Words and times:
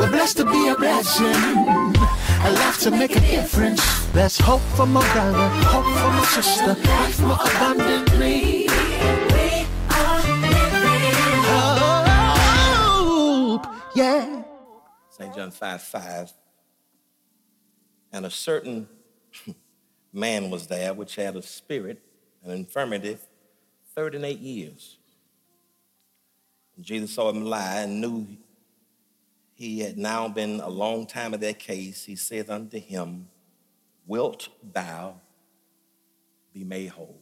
We're 0.00 0.08
blessed 0.08 0.38
to 0.38 0.46
be 0.46 0.68
a 0.68 0.74
blessing. 0.76 1.26
A 1.26 2.52
life 2.54 2.80
to 2.80 2.90
make 2.90 3.14
a 3.16 3.20
difference. 3.20 4.06
There's 4.12 4.38
hope 4.38 4.62
for 4.74 4.86
my 4.86 5.02
brother, 5.12 5.48
hope 5.68 5.84
for 5.84 6.10
my 6.10 6.24
sister, 6.24 6.74
life 6.88 7.20
more 7.20 7.36
abundantly. 7.38 8.66
We 8.66 9.66
are 9.90 10.22
living 10.40 11.44
hope. 13.60 13.66
Yeah. 13.94 14.42
St. 15.10 15.34
John 15.34 15.50
5 15.50 15.82
5. 15.82 16.32
And 18.14 18.24
a 18.24 18.30
certain 18.30 18.88
man 20.14 20.48
was 20.48 20.66
there 20.66 20.94
which 20.94 21.16
had 21.16 21.36
a 21.36 21.42
spirit, 21.42 22.00
an 22.42 22.52
infirmity, 22.52 23.18
38 23.94 24.38
years. 24.38 24.96
Jesus 26.80 27.12
saw 27.12 27.28
him 27.28 27.44
lie 27.44 27.82
and 27.82 28.00
knew 28.00 28.26
he 29.60 29.80
had 29.80 29.98
now 29.98 30.26
been 30.26 30.58
a 30.60 30.70
long 30.70 31.06
time 31.06 31.34
in 31.34 31.40
that 31.40 31.58
case. 31.58 32.06
He 32.06 32.16
said 32.16 32.48
unto 32.48 32.80
him, 32.80 33.28
Wilt 34.06 34.48
thou 34.62 35.20
be 36.54 36.64
made 36.64 36.88
whole? 36.88 37.20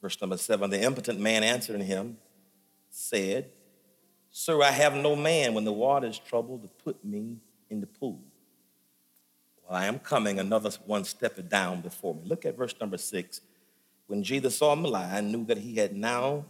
Verse 0.00 0.20
number 0.20 0.36
seven 0.36 0.70
The 0.70 0.80
impotent 0.80 1.18
man 1.18 1.42
answering 1.42 1.80
him 1.80 2.18
said, 2.88 3.50
Sir, 4.30 4.62
I 4.62 4.70
have 4.70 4.94
no 4.94 5.16
man 5.16 5.54
when 5.54 5.64
the 5.64 5.72
water 5.72 6.06
is 6.06 6.20
troubled 6.20 6.62
to 6.62 6.68
put 6.68 7.04
me 7.04 7.38
in 7.68 7.80
the 7.80 7.88
pool. 7.88 8.22
Well, 9.64 9.76
I 9.76 9.86
am 9.86 9.98
coming 9.98 10.38
another 10.38 10.70
one 10.86 11.02
step 11.02 11.48
down 11.48 11.80
before 11.80 12.14
me. 12.14 12.20
Look 12.26 12.44
at 12.46 12.56
verse 12.56 12.76
number 12.80 12.96
six. 12.96 13.40
When 14.06 14.22
Jesus 14.22 14.58
saw 14.58 14.72
him 14.72 14.86
and 14.86 15.32
knew 15.32 15.44
that 15.46 15.58
he 15.58 15.74
had 15.74 15.96
now 15.96 16.44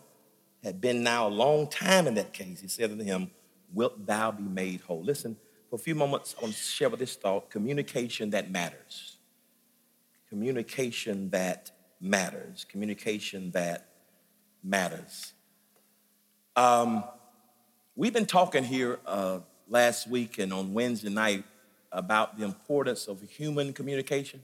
had 0.63 0.81
been 0.81 1.03
now 1.03 1.27
a 1.27 1.31
long 1.31 1.69
time 1.69 2.07
in 2.07 2.15
that 2.15 2.33
case, 2.33 2.61
he 2.61 2.69
said 2.69 2.97
to 2.97 3.05
him, 3.05 3.31
Wilt 3.73 4.05
thou 4.05 4.33
be 4.33 4.43
made 4.43 4.81
whole? 4.81 5.03
Listen, 5.03 5.37
for 5.69 5.77
a 5.77 5.79
few 5.79 5.95
moments, 5.95 6.35
I 6.39 6.43
want 6.43 6.55
to 6.55 6.61
share 6.61 6.89
with 6.89 6.99
this 6.99 7.15
thought 7.15 7.51
communication 7.51 8.31
that 8.31 8.51
matters. 8.51 9.17
Communication 10.29 11.31
that 11.31 11.71
matters. 12.01 12.67
Communication 12.69 13.53
that 13.53 13.87
matters. 14.63 15.33
Um, 16.57 17.05
we've 17.95 18.13
been 18.13 18.27
talking 18.27 18.65
here 18.65 18.99
uh, 19.07 19.39
last 19.69 20.09
week 20.09 20.39
and 20.39 20.53
on 20.53 20.75
Wednesday 20.75 21.11
night 21.11 21.45
about 21.93 22.37
the 22.37 22.45
importance 22.45 23.07
of 23.07 23.23
human 23.23 23.73
communication. 23.73 24.43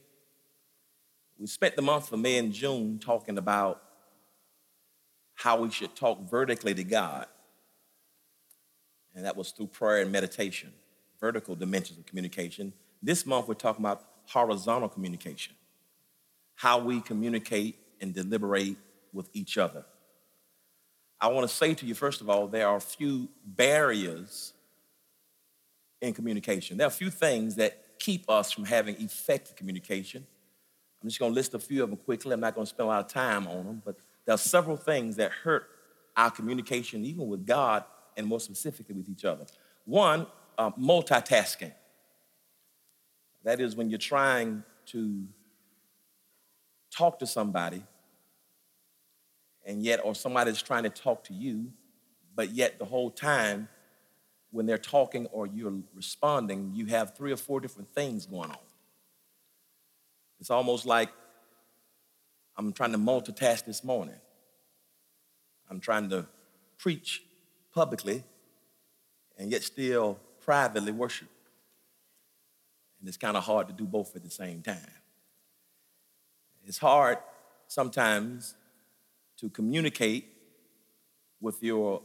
We 1.38 1.46
spent 1.46 1.76
the 1.76 1.82
month 1.82 2.12
of 2.12 2.20
May 2.20 2.38
and 2.38 2.52
June 2.52 2.98
talking 2.98 3.36
about 3.36 3.82
how 5.36 5.60
we 5.60 5.70
should 5.70 5.94
talk 5.94 6.28
vertically 6.28 6.74
to 6.74 6.82
God. 6.82 7.26
And 9.14 9.24
that 9.24 9.36
was 9.36 9.52
through 9.52 9.68
prayer 9.68 10.02
and 10.02 10.10
meditation, 10.10 10.72
vertical 11.20 11.54
dimensions 11.54 11.98
of 11.98 12.06
communication. 12.06 12.72
This 13.02 13.24
month, 13.24 13.46
we're 13.46 13.54
talking 13.54 13.84
about 13.84 14.04
horizontal 14.26 14.88
communication, 14.88 15.54
how 16.54 16.78
we 16.78 17.00
communicate 17.00 17.78
and 18.00 18.12
deliberate 18.12 18.76
with 19.12 19.30
each 19.32 19.56
other. 19.56 19.84
I 21.20 21.28
want 21.28 21.48
to 21.48 21.54
say 21.54 21.74
to 21.74 21.86
you, 21.86 21.94
first 21.94 22.20
of 22.20 22.28
all, 22.28 22.46
there 22.46 22.68
are 22.68 22.76
a 22.76 22.80
few 22.80 23.28
barriers 23.44 24.52
in 26.00 26.12
communication. 26.12 26.76
There 26.76 26.86
are 26.86 26.88
a 26.88 26.90
few 26.90 27.10
things 27.10 27.56
that 27.56 27.98
keep 27.98 28.28
us 28.28 28.52
from 28.52 28.64
having 28.64 28.96
effective 29.00 29.56
communication. 29.56 30.26
I'm 31.02 31.08
just 31.08 31.18
going 31.18 31.32
to 31.32 31.34
list 31.34 31.54
a 31.54 31.58
few 31.58 31.82
of 31.82 31.90
them 31.90 31.98
quickly. 31.98 32.32
I'm 32.32 32.40
not 32.40 32.54
going 32.54 32.66
to 32.66 32.68
spend 32.68 32.86
a 32.86 32.88
lot 32.88 33.04
of 33.04 33.10
time 33.10 33.46
on 33.46 33.64
them, 33.64 33.82
but 33.84 33.96
there 34.26 34.34
are 34.34 34.38
several 34.38 34.76
things 34.76 35.16
that 35.16 35.30
hurt 35.30 35.68
our 36.16 36.30
communication, 36.30 37.04
even 37.04 37.28
with 37.28 37.46
God 37.46 37.84
and 38.16 38.26
more 38.26 38.40
specifically 38.40 38.94
with 38.94 39.08
each 39.08 39.24
other. 39.24 39.46
One, 39.84 40.26
uh, 40.58 40.72
multitasking. 40.72 41.72
That 43.44 43.60
is 43.60 43.76
when 43.76 43.88
you're 43.88 43.98
trying 43.98 44.64
to 44.86 45.24
talk 46.90 47.18
to 47.20 47.26
somebody 47.26 47.82
and 49.64 49.82
yet, 49.82 50.00
or 50.02 50.14
somebody's 50.14 50.62
trying 50.62 50.84
to 50.84 50.90
talk 50.90 51.24
to 51.24 51.34
you, 51.34 51.72
but 52.34 52.50
yet 52.50 52.78
the 52.78 52.84
whole 52.84 53.10
time 53.10 53.68
when 54.50 54.66
they're 54.66 54.78
talking 54.78 55.26
or 55.26 55.46
you're 55.46 55.74
responding, 55.94 56.72
you 56.74 56.86
have 56.86 57.16
three 57.16 57.32
or 57.32 57.36
four 57.36 57.60
different 57.60 57.92
things 57.92 58.26
going 58.26 58.50
on. 58.50 58.58
It's 60.40 60.50
almost 60.50 60.86
like 60.86 61.10
I'm 62.56 62.72
trying 62.72 62.92
to 62.92 62.98
multitask 62.98 63.64
this 63.64 63.84
morning. 63.84 64.16
I'm 65.70 65.80
trying 65.80 66.08
to 66.10 66.26
preach 66.78 67.22
publicly 67.74 68.24
and 69.38 69.50
yet 69.50 69.62
still 69.62 70.18
privately 70.40 70.92
worship. 70.92 71.28
And 73.00 73.08
it's 73.08 73.18
kind 73.18 73.36
of 73.36 73.44
hard 73.44 73.68
to 73.68 73.74
do 73.74 73.84
both 73.84 74.16
at 74.16 74.22
the 74.22 74.30
same 74.30 74.62
time. 74.62 74.78
It's 76.64 76.78
hard 76.78 77.18
sometimes 77.68 78.54
to 79.38 79.50
communicate 79.50 80.26
with 81.40 81.62
your 81.62 82.02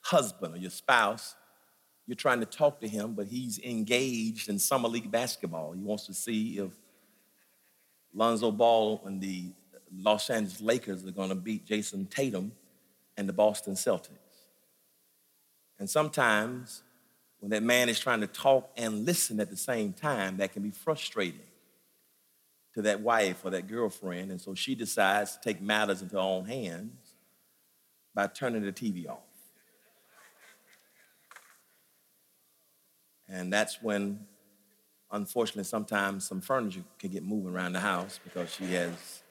husband 0.00 0.54
or 0.54 0.58
your 0.58 0.70
spouse. 0.70 1.34
You're 2.06 2.16
trying 2.16 2.40
to 2.40 2.46
talk 2.46 2.80
to 2.80 2.88
him, 2.88 3.12
but 3.12 3.26
he's 3.26 3.58
engaged 3.58 4.48
in 4.48 4.58
summer 4.58 4.88
league 4.88 5.10
basketball. 5.10 5.72
He 5.72 5.82
wants 5.82 6.06
to 6.06 6.14
see 6.14 6.58
if 6.58 6.72
Lonzo 8.14 8.50
Ball 8.50 9.00
and 9.04 9.20
the 9.20 9.52
Los 9.94 10.30
Angeles 10.30 10.60
Lakers 10.60 11.04
are 11.04 11.10
going 11.10 11.28
to 11.30 11.34
beat 11.34 11.66
Jayson 11.66 12.06
Tatum 12.06 12.52
and 13.16 13.28
the 13.28 13.32
Boston 13.32 13.74
Celtics. 13.74 14.18
And 15.78 15.88
sometimes 15.88 16.82
when 17.40 17.50
that 17.50 17.62
man 17.62 17.88
is 17.88 18.00
trying 18.00 18.20
to 18.20 18.26
talk 18.26 18.70
and 18.76 19.04
listen 19.04 19.40
at 19.40 19.50
the 19.50 19.56
same 19.56 19.92
time, 19.92 20.38
that 20.38 20.52
can 20.52 20.62
be 20.62 20.70
frustrating 20.70 21.40
to 22.74 22.82
that 22.82 23.00
wife 23.00 23.44
or 23.44 23.50
that 23.50 23.68
girlfriend. 23.68 24.30
And 24.30 24.40
so 24.40 24.54
she 24.54 24.74
decides 24.74 25.34
to 25.34 25.40
take 25.40 25.60
matters 25.60 26.02
into 26.02 26.16
her 26.16 26.22
own 26.22 26.46
hands 26.46 27.14
by 28.14 28.26
turning 28.26 28.62
the 28.62 28.72
TV 28.72 29.08
off. 29.08 29.18
And 33.28 33.52
that's 33.52 33.82
when, 33.82 34.26
unfortunately, 35.10 35.64
sometimes 35.64 36.26
some 36.26 36.40
furniture 36.40 36.82
can 36.98 37.10
get 37.10 37.24
moving 37.24 37.52
around 37.52 37.72
the 37.72 37.80
house 37.80 38.20
because 38.22 38.52
she 38.52 38.66
has. 38.74 39.22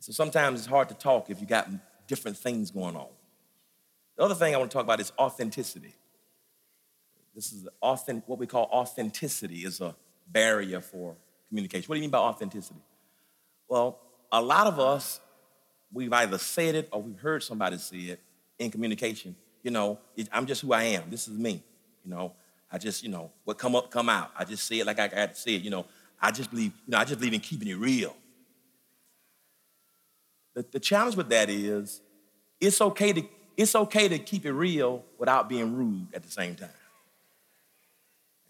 So 0.00 0.12
sometimes 0.12 0.60
it's 0.60 0.68
hard 0.68 0.88
to 0.88 0.94
talk 0.94 1.30
if 1.30 1.40
you 1.40 1.46
got 1.46 1.68
different 2.06 2.36
things 2.36 2.70
going 2.70 2.96
on. 2.96 3.08
The 4.16 4.24
other 4.24 4.34
thing 4.34 4.54
I 4.54 4.58
want 4.58 4.70
to 4.70 4.74
talk 4.74 4.84
about 4.84 5.00
is 5.00 5.12
authenticity. 5.18 5.94
This 7.34 7.52
is 7.52 7.68
authentic, 7.82 8.28
what 8.28 8.38
we 8.38 8.46
call 8.46 8.64
authenticity 8.72 9.58
is 9.64 9.80
a 9.80 9.94
barrier 10.26 10.80
for 10.80 11.14
communication. 11.48 11.86
What 11.88 11.94
do 11.94 11.98
you 11.98 12.02
mean 12.02 12.10
by 12.10 12.18
authenticity? 12.18 12.80
Well, 13.68 14.00
a 14.32 14.42
lot 14.42 14.66
of 14.66 14.80
us, 14.80 15.20
we've 15.92 16.12
either 16.12 16.38
said 16.38 16.74
it 16.74 16.88
or 16.90 17.02
we've 17.02 17.20
heard 17.20 17.42
somebody 17.42 17.78
say 17.78 17.98
it 17.98 18.20
in 18.58 18.70
communication. 18.70 19.36
You 19.62 19.70
know, 19.70 19.98
I'm 20.32 20.46
just 20.46 20.62
who 20.62 20.72
I 20.72 20.84
am. 20.84 21.04
This 21.10 21.28
is 21.28 21.38
me. 21.38 21.62
You 22.04 22.10
know, 22.10 22.32
I 22.70 22.78
just, 22.78 23.02
you 23.02 23.08
know, 23.08 23.30
what 23.44 23.58
come 23.58 23.74
up, 23.74 23.90
come 23.90 24.08
out. 24.08 24.30
I 24.38 24.44
just 24.44 24.66
say 24.66 24.80
it 24.80 24.86
like 24.86 24.98
I 24.98 25.08
got 25.08 25.34
to 25.34 25.40
say 25.40 25.54
it. 25.54 25.62
You 25.62 25.70
know, 25.70 25.86
I 26.20 26.30
just 26.30 26.50
believe, 26.50 26.72
you 26.86 26.92
know, 26.92 26.98
I 26.98 27.04
just 27.04 27.18
believe 27.18 27.34
in 27.34 27.40
keeping 27.40 27.68
it 27.68 27.76
real. 27.76 28.14
The, 30.54 30.64
the 30.70 30.80
challenge 30.80 31.16
with 31.16 31.28
that 31.30 31.48
is 31.48 32.00
it's 32.60 32.80
okay 32.80 33.12
to 33.12 33.22
it's 33.56 33.74
okay 33.74 34.06
to 34.06 34.18
keep 34.20 34.46
it 34.46 34.52
real 34.52 35.04
without 35.18 35.48
being 35.48 35.74
rude 35.74 36.06
at 36.14 36.22
the 36.22 36.30
same 36.30 36.54
time. 36.54 36.68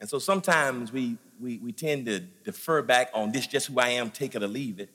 And 0.00 0.08
so 0.08 0.18
sometimes 0.18 0.92
we, 0.92 1.16
we, 1.40 1.58
we 1.58 1.72
tend 1.72 2.06
to 2.06 2.20
defer 2.20 2.82
back 2.82 3.10
on 3.14 3.32
this 3.32 3.46
just 3.46 3.66
who 3.66 3.80
I 3.80 3.88
am, 3.88 4.10
take 4.10 4.34
it 4.34 4.42
or 4.42 4.46
leave 4.46 4.78
it. 4.78 4.90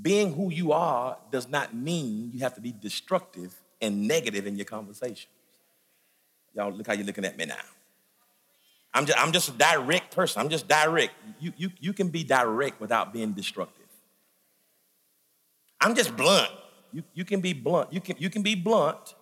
Being 0.00 0.34
who 0.34 0.50
you 0.50 0.72
are 0.72 1.18
does 1.30 1.48
not 1.48 1.74
mean 1.74 2.30
you 2.32 2.40
have 2.40 2.54
to 2.54 2.60
be 2.60 2.72
destructive 2.72 3.54
and 3.80 4.06
negative 4.06 4.46
in 4.46 4.56
your 4.56 4.64
conversation. 4.64 5.28
Y'all, 6.54 6.72
look 6.72 6.86
how 6.86 6.92
you're 6.92 7.04
looking 7.04 7.24
at 7.24 7.36
me 7.36 7.44
now. 7.44 7.56
I'm 8.98 9.06
just, 9.06 9.18
I'm 9.18 9.30
just 9.30 9.48
a 9.48 9.52
direct 9.52 10.14
person. 10.14 10.42
I'm 10.42 10.48
just 10.48 10.66
direct. 10.66 11.12
You, 11.38 11.52
you, 11.56 11.70
you 11.78 11.92
can 11.92 12.08
be 12.08 12.24
direct 12.24 12.80
without 12.80 13.12
being 13.12 13.30
destructive. 13.32 13.86
I'm 15.80 15.94
just 15.94 16.16
blunt. 16.16 16.50
You, 16.92 17.04
you 17.14 17.24
can 17.24 17.40
be 17.40 17.52
blunt. 17.52 17.92
You 17.92 18.00
can, 18.00 18.16
you 18.18 18.28
can 18.28 18.42
be 18.42 18.56
blunt 18.56 19.14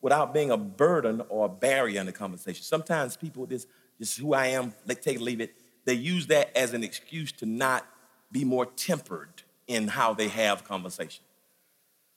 without 0.00 0.34
being 0.34 0.50
a 0.50 0.56
burden 0.56 1.22
or 1.28 1.46
a 1.46 1.48
barrier 1.48 2.00
in 2.00 2.06
the 2.06 2.12
conversation. 2.12 2.64
Sometimes 2.64 3.16
people, 3.16 3.46
this, 3.46 3.68
is 4.00 4.16
who 4.16 4.34
I 4.34 4.48
am, 4.48 4.74
let 4.84 5.00
take 5.00 5.20
leave 5.20 5.40
it, 5.40 5.54
they 5.84 5.94
use 5.94 6.26
that 6.26 6.50
as 6.56 6.74
an 6.74 6.82
excuse 6.82 7.30
to 7.32 7.46
not 7.46 7.86
be 8.32 8.44
more 8.44 8.66
tempered 8.66 9.42
in 9.68 9.86
how 9.86 10.12
they 10.12 10.26
have 10.26 10.64
conversation. 10.64 11.22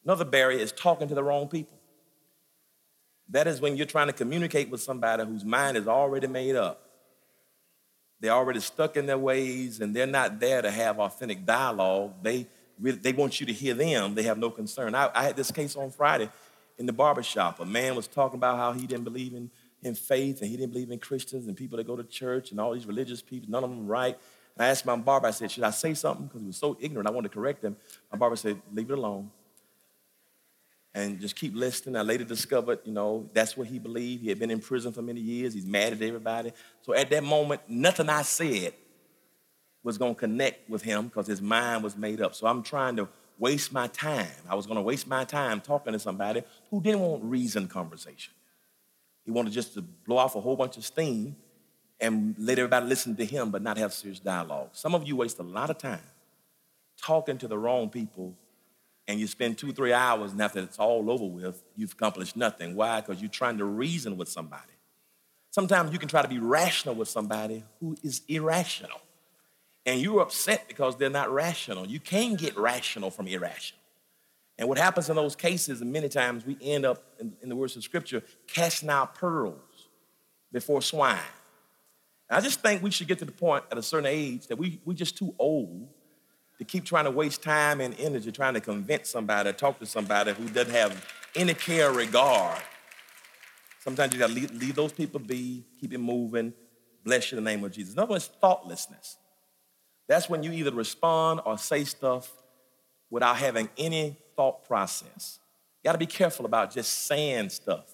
Another 0.03 0.25
barrier 0.25 0.57
is 0.57 0.71
talking 0.71 1.07
to 1.09 1.13
the 1.13 1.23
wrong 1.23 1.47
people. 1.47 1.77
That 3.29 3.45
is 3.45 3.61
when 3.61 3.77
you're 3.77 3.85
trying 3.85 4.07
to 4.07 4.13
communicate 4.13 4.71
with 4.71 4.81
somebody 4.81 5.23
whose 5.25 5.45
mind 5.45 5.77
is 5.77 5.87
already 5.87 6.25
made 6.25 6.55
up. 6.55 6.86
They're 8.19 8.31
already 8.31 8.59
stuck 8.59 8.97
in 8.97 9.05
their 9.05 9.17
ways 9.17 9.79
and 9.79 9.95
they're 9.95 10.07
not 10.07 10.39
there 10.39 10.61
to 10.61 10.71
have 10.71 10.99
authentic 10.99 11.45
dialogue. 11.45 12.13
They, 12.21 12.47
they 12.79 13.13
want 13.13 13.39
you 13.39 13.45
to 13.45 13.53
hear 13.53 13.73
them. 13.73 14.15
They 14.15 14.23
have 14.23 14.37
no 14.37 14.49
concern. 14.49 14.95
I, 14.95 15.09
I 15.13 15.23
had 15.23 15.35
this 15.35 15.51
case 15.51 15.75
on 15.75 15.91
Friday 15.91 16.29
in 16.77 16.85
the 16.85 16.93
barber 16.93 17.23
shop. 17.23 17.59
A 17.59 17.65
man 17.65 17.95
was 17.95 18.07
talking 18.07 18.37
about 18.37 18.57
how 18.57 18.73
he 18.73 18.87
didn't 18.87 19.03
believe 19.03 19.33
in, 19.33 19.51
in 19.83 19.93
faith 19.93 20.41
and 20.41 20.49
he 20.49 20.57
didn't 20.57 20.73
believe 20.73 20.91
in 20.91 20.99
Christians 20.99 21.47
and 21.47 21.55
people 21.55 21.77
that 21.77 21.85
go 21.85 21.95
to 21.95 22.03
church 22.03 22.51
and 22.51 22.59
all 22.59 22.73
these 22.73 22.87
religious 22.87 23.21
people, 23.21 23.49
none 23.51 23.63
of 23.63 23.69
them 23.69 23.87
right. 23.87 24.17
And 24.55 24.65
I 24.65 24.69
asked 24.69 24.85
my 24.85 24.95
barber, 24.95 25.27
I 25.27 25.31
said, 25.31 25.51
should 25.51 25.63
I 25.63 25.69
say 25.69 25.93
something? 25.93 26.25
Because 26.25 26.41
he 26.41 26.47
was 26.47 26.57
so 26.57 26.75
ignorant, 26.79 27.07
I 27.07 27.11
wanted 27.11 27.29
to 27.29 27.35
correct 27.35 27.63
him. 27.63 27.77
My 28.11 28.17
barber 28.17 28.35
said, 28.35 28.59
leave 28.73 28.89
it 28.89 28.97
alone. 28.97 29.29
And 30.93 31.19
just 31.19 31.35
keep 31.35 31.55
listening. 31.55 31.95
I 31.95 32.01
later 32.01 32.23
discovered, 32.23 32.79
you 32.83 32.91
know, 32.91 33.29
that's 33.33 33.55
what 33.55 33.67
he 33.67 33.77
believed. 33.77 34.23
He 34.23 34.29
had 34.29 34.39
been 34.39 34.49
in 34.49 34.59
prison 34.59 34.91
for 34.91 35.01
many 35.01 35.21
years. 35.21 35.53
He's 35.53 35.65
mad 35.65 35.93
at 35.93 36.01
everybody. 36.01 36.53
So 36.81 36.93
at 36.93 37.09
that 37.11 37.23
moment, 37.23 37.61
nothing 37.67 38.09
I 38.09 38.23
said 38.23 38.73
was 39.83 39.97
going 39.97 40.15
to 40.15 40.19
connect 40.19 40.69
with 40.69 40.81
him 40.81 41.05
because 41.05 41.27
his 41.27 41.41
mind 41.41 41.83
was 41.83 41.95
made 41.95 42.19
up. 42.19 42.33
So 42.33 42.47
I'm 42.47 42.63
trying 42.63 42.95
to 42.95 43.07
waste 43.37 43.71
my 43.71 43.87
time. 43.87 44.27
I 44.49 44.55
was 44.55 44.65
going 44.65 44.77
to 44.77 44.81
waste 44.81 45.07
my 45.07 45.23
time 45.23 45.61
talking 45.61 45.93
to 45.93 45.99
somebody 45.99 46.41
who 46.71 46.81
didn't 46.81 47.01
want 47.01 47.23
reasoned 47.23 47.69
conversation. 47.69 48.33
He 49.23 49.31
wanted 49.31 49.53
just 49.53 49.73
to 49.75 49.81
blow 49.81 50.17
off 50.17 50.35
a 50.35 50.41
whole 50.41 50.55
bunch 50.55 50.77
of 50.77 50.85
steam 50.85 51.35
and 51.99 52.35
let 52.37 52.59
everybody 52.59 52.85
listen 52.85 53.15
to 53.17 53.25
him, 53.25 53.51
but 53.51 53.61
not 53.61 53.77
have 53.77 53.93
serious 53.93 54.19
dialogue. 54.19 54.69
Some 54.73 54.95
of 54.95 55.07
you 55.07 55.15
waste 55.15 55.39
a 55.39 55.43
lot 55.43 55.69
of 55.69 55.77
time 55.77 55.99
talking 57.01 57.37
to 57.37 57.47
the 57.47 57.57
wrong 57.57 57.89
people, 57.89 58.33
and 59.07 59.19
you 59.19 59.27
spend 59.27 59.57
two, 59.57 59.71
three 59.71 59.93
hours, 59.93 60.31
and 60.31 60.41
after 60.41 60.59
it's 60.59 60.79
all 60.79 61.09
over 61.09 61.25
with, 61.25 61.63
you've 61.75 61.93
accomplished 61.93 62.35
nothing. 62.35 62.75
Why? 62.75 63.01
Because 63.01 63.21
you're 63.21 63.29
trying 63.29 63.57
to 63.57 63.65
reason 63.65 64.17
with 64.17 64.27
somebody. 64.27 64.63
Sometimes 65.51 65.91
you 65.91 65.99
can 65.99 66.09
try 66.09 66.21
to 66.21 66.27
be 66.27 66.39
rational 66.39 66.93
with 66.93 67.07
somebody 67.07 67.63
who 67.79 67.95
is 68.03 68.21
irrational 68.27 69.01
and 69.87 70.01
you're 70.01 70.19
upset 70.21 70.67
because 70.67 70.97
they're 70.97 71.09
not 71.09 71.31
rational. 71.31 71.87
You 71.87 72.01
can't 72.01 72.37
get 72.37 72.57
rational 72.57 73.09
from 73.09 73.27
irrational. 73.27 73.79
And 74.59 74.67
what 74.67 74.77
happens 74.77 75.09
in 75.09 75.15
those 75.15 75.35
cases, 75.35 75.81
and 75.81 75.91
many 75.91 76.09
times 76.09 76.45
we 76.45 76.57
end 76.61 76.85
up, 76.85 77.01
in, 77.19 77.33
in 77.41 77.49
the 77.49 77.55
words 77.55 77.75
of 77.77 77.83
scripture, 77.83 78.21
casting 78.47 78.89
our 78.89 79.07
pearls 79.07 79.87
before 80.51 80.81
swine. 80.81 81.19
And 82.29 82.37
I 82.37 82.41
just 82.41 82.61
think 82.61 82.83
we 82.83 82.91
should 82.91 83.07
get 83.07 83.19
to 83.19 83.25
the 83.25 83.31
point 83.31 83.63
at 83.71 83.77
a 83.77 83.81
certain 83.81 84.07
age 84.07 84.47
that 84.47 84.57
we, 84.57 84.81
we're 84.83 84.93
just 84.93 85.17
too 85.17 85.33
old 85.39 85.87
to 86.57 86.65
keep 86.65 86.85
trying 86.85 87.05
to 87.05 87.11
waste 87.11 87.43
time 87.43 87.81
and 87.81 87.95
energy 87.99 88.31
trying 88.31 88.55
to 88.55 88.61
convince 88.61 89.09
somebody, 89.09 89.51
talk 89.53 89.79
to 89.79 89.85
somebody 89.85 90.33
who 90.33 90.47
doesn't 90.49 90.73
have 90.73 91.05
any 91.35 91.53
care 91.53 91.89
or 91.89 91.93
regard. 91.93 92.61
Sometimes 93.79 94.13
you 94.13 94.19
gotta 94.19 94.33
leave, 94.33 94.51
leave 94.51 94.75
those 94.75 94.91
people 94.91 95.19
be, 95.19 95.63
keep 95.79 95.93
it 95.93 95.99
moving, 95.99 96.53
bless 97.03 97.31
you 97.31 97.37
in 97.37 97.43
the 97.43 97.49
name 97.49 97.63
of 97.63 97.71
Jesus. 97.71 97.93
Another 97.93 98.09
one 98.09 98.17
is 98.17 98.27
thoughtlessness. 98.27 99.17
That's 100.07 100.29
when 100.29 100.43
you 100.43 100.51
either 100.51 100.71
respond 100.71 101.41
or 101.45 101.57
say 101.57 101.83
stuff 101.83 102.31
without 103.09 103.37
having 103.37 103.69
any 103.77 104.17
thought 104.35 104.65
process. 104.65 105.39
You 105.83 105.89
gotta 105.89 105.97
be 105.97 106.05
careful 106.05 106.45
about 106.45 106.71
just 106.71 107.05
saying 107.05 107.49
stuff 107.49 107.93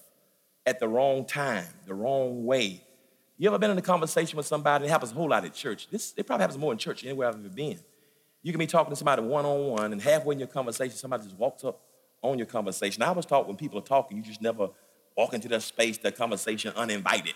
at 0.66 0.80
the 0.80 0.88
wrong 0.88 1.24
time, 1.26 1.66
the 1.86 1.94
wrong 1.94 2.44
way. 2.44 2.82
You 3.36 3.48
ever 3.48 3.58
been 3.58 3.70
in 3.70 3.78
a 3.78 3.82
conversation 3.82 4.36
with 4.36 4.46
somebody? 4.46 4.86
It 4.86 4.90
happens 4.90 5.12
a 5.12 5.14
whole 5.14 5.28
lot 5.28 5.44
at 5.44 5.52
church. 5.52 5.88
This 5.90 6.14
it 6.16 6.26
probably 6.26 6.42
happens 6.42 6.58
more 6.58 6.72
in 6.72 6.78
church 6.78 7.02
than 7.02 7.10
anywhere 7.10 7.28
I've 7.28 7.34
ever 7.34 7.48
been. 7.48 7.78
You 8.44 8.52
can 8.52 8.60
be 8.60 8.68
talking 8.68 8.90
to 8.90 8.96
somebody 8.96 9.22
one 9.22 9.44
on 9.44 9.66
one, 9.66 9.92
and 9.92 10.00
halfway 10.00 10.34
in 10.34 10.38
your 10.38 10.46
conversation, 10.46 10.96
somebody 10.96 11.24
just 11.24 11.36
walks 11.36 11.64
up 11.64 11.80
on 12.22 12.38
your 12.38 12.46
conversation. 12.46 13.02
I 13.02 13.10
was 13.10 13.26
taught 13.26 13.48
when 13.48 13.56
people 13.56 13.80
are 13.80 13.82
talking, 13.82 14.16
you 14.16 14.22
just 14.22 14.40
never 14.40 14.68
walk 15.16 15.34
into 15.34 15.48
their 15.48 15.60
space, 15.60 15.98
their 15.98 16.12
conversation 16.12 16.72
uninvited 16.76 17.34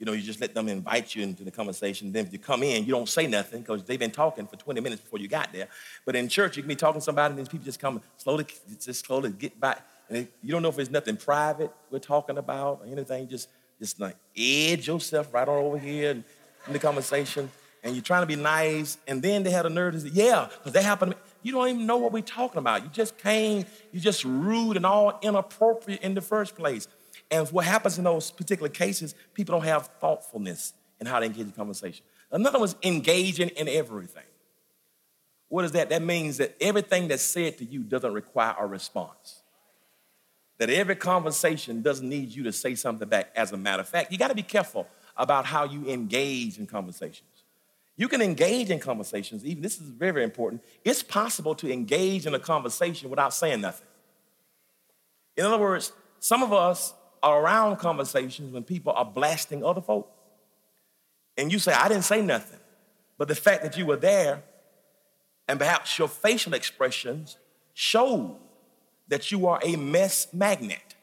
you 0.00 0.06
know, 0.06 0.12
you 0.12 0.22
just 0.22 0.40
let 0.40 0.54
them 0.54 0.66
invite 0.66 1.14
you 1.14 1.22
into 1.22 1.44
the 1.44 1.50
conversation. 1.50 2.10
Then 2.10 2.24
if 2.24 2.32
you 2.32 2.38
come 2.38 2.62
in, 2.62 2.86
you 2.86 2.92
don't 2.92 3.08
say 3.08 3.26
nothing 3.26 3.60
because 3.60 3.84
they've 3.84 3.98
been 3.98 4.10
talking 4.10 4.46
for 4.46 4.56
20 4.56 4.80
minutes 4.80 5.02
before 5.02 5.18
you 5.18 5.28
got 5.28 5.52
there. 5.52 5.68
But 6.06 6.16
in 6.16 6.26
church, 6.26 6.56
you 6.56 6.62
can 6.62 6.68
be 6.68 6.74
talking 6.74 7.02
to 7.02 7.04
somebody, 7.04 7.32
and 7.32 7.38
these 7.38 7.50
people 7.50 7.66
just 7.66 7.78
come 7.78 8.00
slowly, 8.16 8.46
just 8.82 9.04
slowly 9.04 9.30
get 9.30 9.60
back. 9.60 9.86
And 10.08 10.26
you 10.42 10.52
don't 10.52 10.62
know 10.62 10.70
if 10.70 10.76
there's 10.76 10.90
nothing 10.90 11.18
private 11.18 11.70
we're 11.90 11.98
talking 11.98 12.38
about 12.38 12.80
or 12.82 12.90
anything. 12.90 13.28
Just, 13.28 13.50
just 13.78 14.00
like 14.00 14.16
edge 14.34 14.88
yourself 14.88 15.34
right 15.34 15.46
on 15.46 15.64
over 15.64 15.78
here 15.78 16.12
in 16.12 16.72
the 16.72 16.78
conversation. 16.78 17.50
And 17.82 17.94
you're 17.94 18.02
trying 18.02 18.22
to 18.22 18.26
be 18.26 18.36
nice. 18.36 18.98
And 19.06 19.22
then 19.22 19.42
they 19.42 19.50
had 19.50 19.66
a 19.66 19.70
nerve 19.70 19.94
to 19.94 20.00
say, 20.00 20.10
yeah, 20.12 20.48
because 20.50 20.72
that 20.72 20.84
happened 20.84 21.12
to 21.12 21.16
me. 21.16 21.22
You 21.42 21.52
don't 21.52 21.68
even 21.68 21.86
know 21.86 21.96
what 21.96 22.12
we're 22.12 22.22
talking 22.22 22.58
about. 22.58 22.82
You 22.82 22.90
just 22.90 23.16
came, 23.16 23.64
you're 23.92 24.02
just 24.02 24.24
rude 24.24 24.76
and 24.76 24.84
all 24.84 25.18
inappropriate 25.22 26.02
in 26.02 26.14
the 26.14 26.20
first 26.20 26.54
place. 26.54 26.86
And 27.30 27.48
what 27.48 27.64
happens 27.64 27.96
in 27.96 28.04
those 28.04 28.30
particular 28.30 28.68
cases, 28.68 29.14
people 29.34 29.54
don't 29.54 29.64
have 29.64 29.86
thoughtfulness 30.00 30.74
in 31.00 31.06
how 31.06 31.20
they 31.20 31.26
engage 31.26 31.46
in 31.46 31.52
conversation. 31.52 32.04
Another 32.30 32.58
one 32.58 32.68
is 32.68 32.76
engaging 32.82 33.48
in 33.50 33.68
everything. 33.68 34.24
What 35.48 35.64
is 35.64 35.72
that? 35.72 35.88
That 35.88 36.02
means 36.02 36.36
that 36.36 36.56
everything 36.60 37.08
that's 37.08 37.22
said 37.22 37.58
to 37.58 37.64
you 37.64 37.80
doesn't 37.80 38.12
require 38.12 38.54
a 38.58 38.66
response. 38.66 39.42
That 40.58 40.70
every 40.70 40.94
conversation 40.94 41.82
doesn't 41.82 42.08
need 42.08 42.28
you 42.28 42.42
to 42.44 42.52
say 42.52 42.74
something 42.74 43.08
back. 43.08 43.32
As 43.34 43.50
a 43.52 43.56
matter 43.56 43.80
of 43.80 43.88
fact, 43.88 44.12
you 44.12 44.18
got 44.18 44.28
to 44.28 44.34
be 44.34 44.42
careful 44.42 44.86
about 45.16 45.46
how 45.46 45.64
you 45.64 45.88
engage 45.88 46.58
in 46.58 46.66
conversations. 46.66 47.28
You 48.00 48.08
can 48.08 48.22
engage 48.22 48.70
in 48.70 48.78
conversations, 48.78 49.44
even 49.44 49.62
this 49.62 49.78
is 49.78 49.90
very, 49.90 50.12
very 50.12 50.24
important. 50.24 50.62
It's 50.86 51.02
possible 51.02 51.54
to 51.56 51.70
engage 51.70 52.24
in 52.24 52.34
a 52.34 52.38
conversation 52.38 53.10
without 53.10 53.34
saying 53.34 53.60
nothing. 53.60 53.88
In 55.36 55.44
other 55.44 55.58
words, 55.58 55.92
some 56.18 56.42
of 56.42 56.50
us 56.50 56.94
are 57.22 57.42
around 57.42 57.76
conversations 57.76 58.54
when 58.54 58.62
people 58.62 58.94
are 58.94 59.04
blasting 59.04 59.62
other 59.62 59.82
folk. 59.82 60.10
And 61.36 61.52
you 61.52 61.58
say, 61.58 61.74
I 61.74 61.88
didn't 61.88 62.04
say 62.04 62.22
nothing. 62.22 62.58
But 63.18 63.28
the 63.28 63.34
fact 63.34 63.62
that 63.64 63.76
you 63.76 63.84
were 63.84 63.98
there 63.98 64.44
and 65.46 65.58
perhaps 65.58 65.98
your 65.98 66.08
facial 66.08 66.54
expressions 66.54 67.36
showed 67.74 68.34
that 69.08 69.30
you 69.30 69.46
are 69.46 69.60
a 69.62 69.76
mess 69.76 70.26
magnet. 70.32 70.94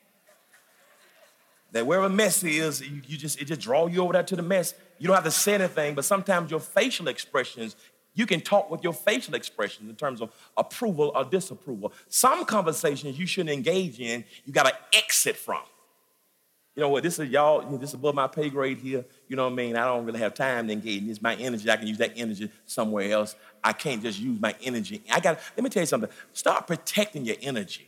That 1.73 1.85
wherever 1.85 2.09
mess 2.09 2.43
is, 2.43 2.81
you, 2.81 3.03
you 3.05 3.17
just 3.19 3.39
it 3.39 3.45
just 3.45 3.61
draw 3.61 3.85
you 3.85 4.01
over 4.01 4.13
there 4.13 4.23
to 4.23 4.35
the 4.35 4.41
mess. 4.41 4.73
You 4.99 5.07
don't 5.07 5.15
have 5.15 5.25
to 5.25 5.31
say 5.31 5.55
anything, 5.55 5.95
but 5.95 6.05
sometimes 6.05 6.51
your 6.51 6.59
facial 6.59 7.07
expressions, 7.07 7.75
you 8.13 8.25
can 8.25 8.41
talk 8.41 8.71
with 8.71 8.83
your 8.83 8.93
facial 8.93 9.35
expressions 9.35 9.89
in 9.89 9.95
terms 9.95 10.21
of 10.21 10.31
approval 10.55 11.11
or 11.13 11.23
disapproval. 11.23 11.93
Some 12.09 12.45
conversations 12.45 13.17
you 13.19 13.27
shouldn't 13.27 13.53
engage 13.53 13.99
in, 13.99 14.25
you 14.45 14.53
gotta 14.53 14.73
exit 14.93 15.35
from 15.35 15.61
you 16.77 16.81
know 16.81 16.89
what, 16.89 17.01
this 17.01 17.17
is 17.17 17.29
y'all, 17.29 17.61
this 17.79 17.89
is 17.89 17.95
above 17.95 18.13
my 18.13 18.27
pay 18.27 18.51
grade 18.51 18.77
here. 18.77 19.03
You 19.27 19.35
know 19.35 19.45
what 19.45 19.53
I 19.53 19.55
mean? 19.55 19.75
I 19.75 19.85
don't 19.85 20.05
really 20.05 20.19
have 20.19 20.35
time 20.35 20.67
to 20.67 20.73
engage. 20.73 21.01
in 21.01 21.07
This 21.07 21.19
my 21.19 21.33
energy. 21.33 21.67
I 21.71 21.75
can 21.75 21.87
use 21.87 21.97
that 21.97 22.13
energy 22.15 22.51
somewhere 22.67 23.11
else. 23.11 23.35
I 23.63 23.73
can't 23.73 23.99
just 23.99 24.19
use 24.19 24.39
my 24.39 24.53
energy. 24.61 25.01
I 25.11 25.19
got 25.19 25.39
let 25.57 25.63
me 25.63 25.71
tell 25.71 25.81
you 25.81 25.87
something. 25.87 26.11
Start 26.33 26.67
protecting 26.67 27.25
your 27.25 27.35
energy. 27.41 27.86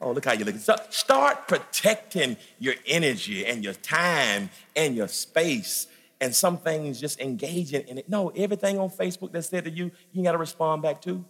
Oh, 0.00 0.12
look 0.12 0.24
how 0.24 0.32
you're 0.32 0.44
looking. 0.44 0.60
Start, 0.60 0.92
start 0.92 1.48
protecting 1.48 2.36
your 2.58 2.74
energy 2.86 3.46
and 3.46 3.64
your 3.64 3.72
time 3.72 4.50
and 4.74 4.94
your 4.94 5.08
space. 5.08 5.86
And 6.20 6.34
some 6.34 6.58
things 6.58 7.00
just 7.00 7.20
engaging 7.20 7.86
in 7.88 7.98
it. 7.98 8.08
No, 8.08 8.30
everything 8.30 8.78
on 8.78 8.88
Facebook 8.88 9.32
that's 9.32 9.48
said 9.48 9.64
to 9.64 9.70
you, 9.70 9.90
you 10.12 10.22
gotta 10.22 10.38
respond 10.38 10.82
back 10.82 11.02
to. 11.02 11.24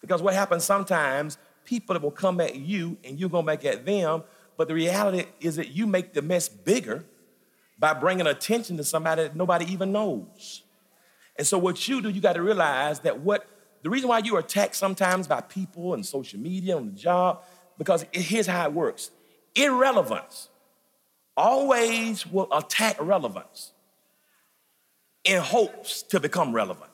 Because 0.00 0.22
what 0.22 0.34
happens 0.34 0.64
sometimes, 0.64 1.38
people 1.64 1.98
will 2.00 2.10
come 2.10 2.40
at 2.40 2.56
you 2.56 2.96
and 3.04 3.18
you 3.18 3.28
go 3.28 3.42
back 3.42 3.64
at 3.64 3.86
them 3.86 4.24
but 4.56 4.68
the 4.68 4.74
reality 4.74 5.24
is 5.40 5.56
that 5.56 5.72
you 5.72 5.86
make 5.86 6.12
the 6.12 6.22
mess 6.22 6.48
bigger 6.48 7.04
by 7.78 7.94
bringing 7.94 8.26
attention 8.26 8.76
to 8.76 8.84
somebody 8.84 9.22
that 9.22 9.36
nobody 9.36 9.70
even 9.72 9.92
knows. 9.92 10.62
And 11.36 11.46
so 11.46 11.58
what 11.58 11.88
you 11.88 12.00
do, 12.00 12.10
you 12.10 12.20
got 12.20 12.34
to 12.34 12.42
realize 12.42 13.00
that 13.00 13.20
what 13.20 13.46
the 13.82 13.90
reason 13.90 14.08
why 14.08 14.18
you 14.18 14.36
are 14.36 14.40
attacked 14.40 14.76
sometimes 14.76 15.26
by 15.26 15.40
people 15.40 15.94
and 15.94 16.06
social 16.06 16.38
media 16.38 16.76
on 16.76 16.86
the 16.86 16.92
job, 16.92 17.42
because 17.78 18.04
here's 18.12 18.46
how 18.46 18.66
it 18.66 18.72
works. 18.72 19.10
Irrelevance 19.54 20.48
always 21.36 22.26
will 22.26 22.48
attack 22.52 22.96
relevance 23.00 23.72
in 25.24 25.40
hopes 25.40 26.02
to 26.02 26.20
become 26.20 26.52
relevant. 26.52 26.90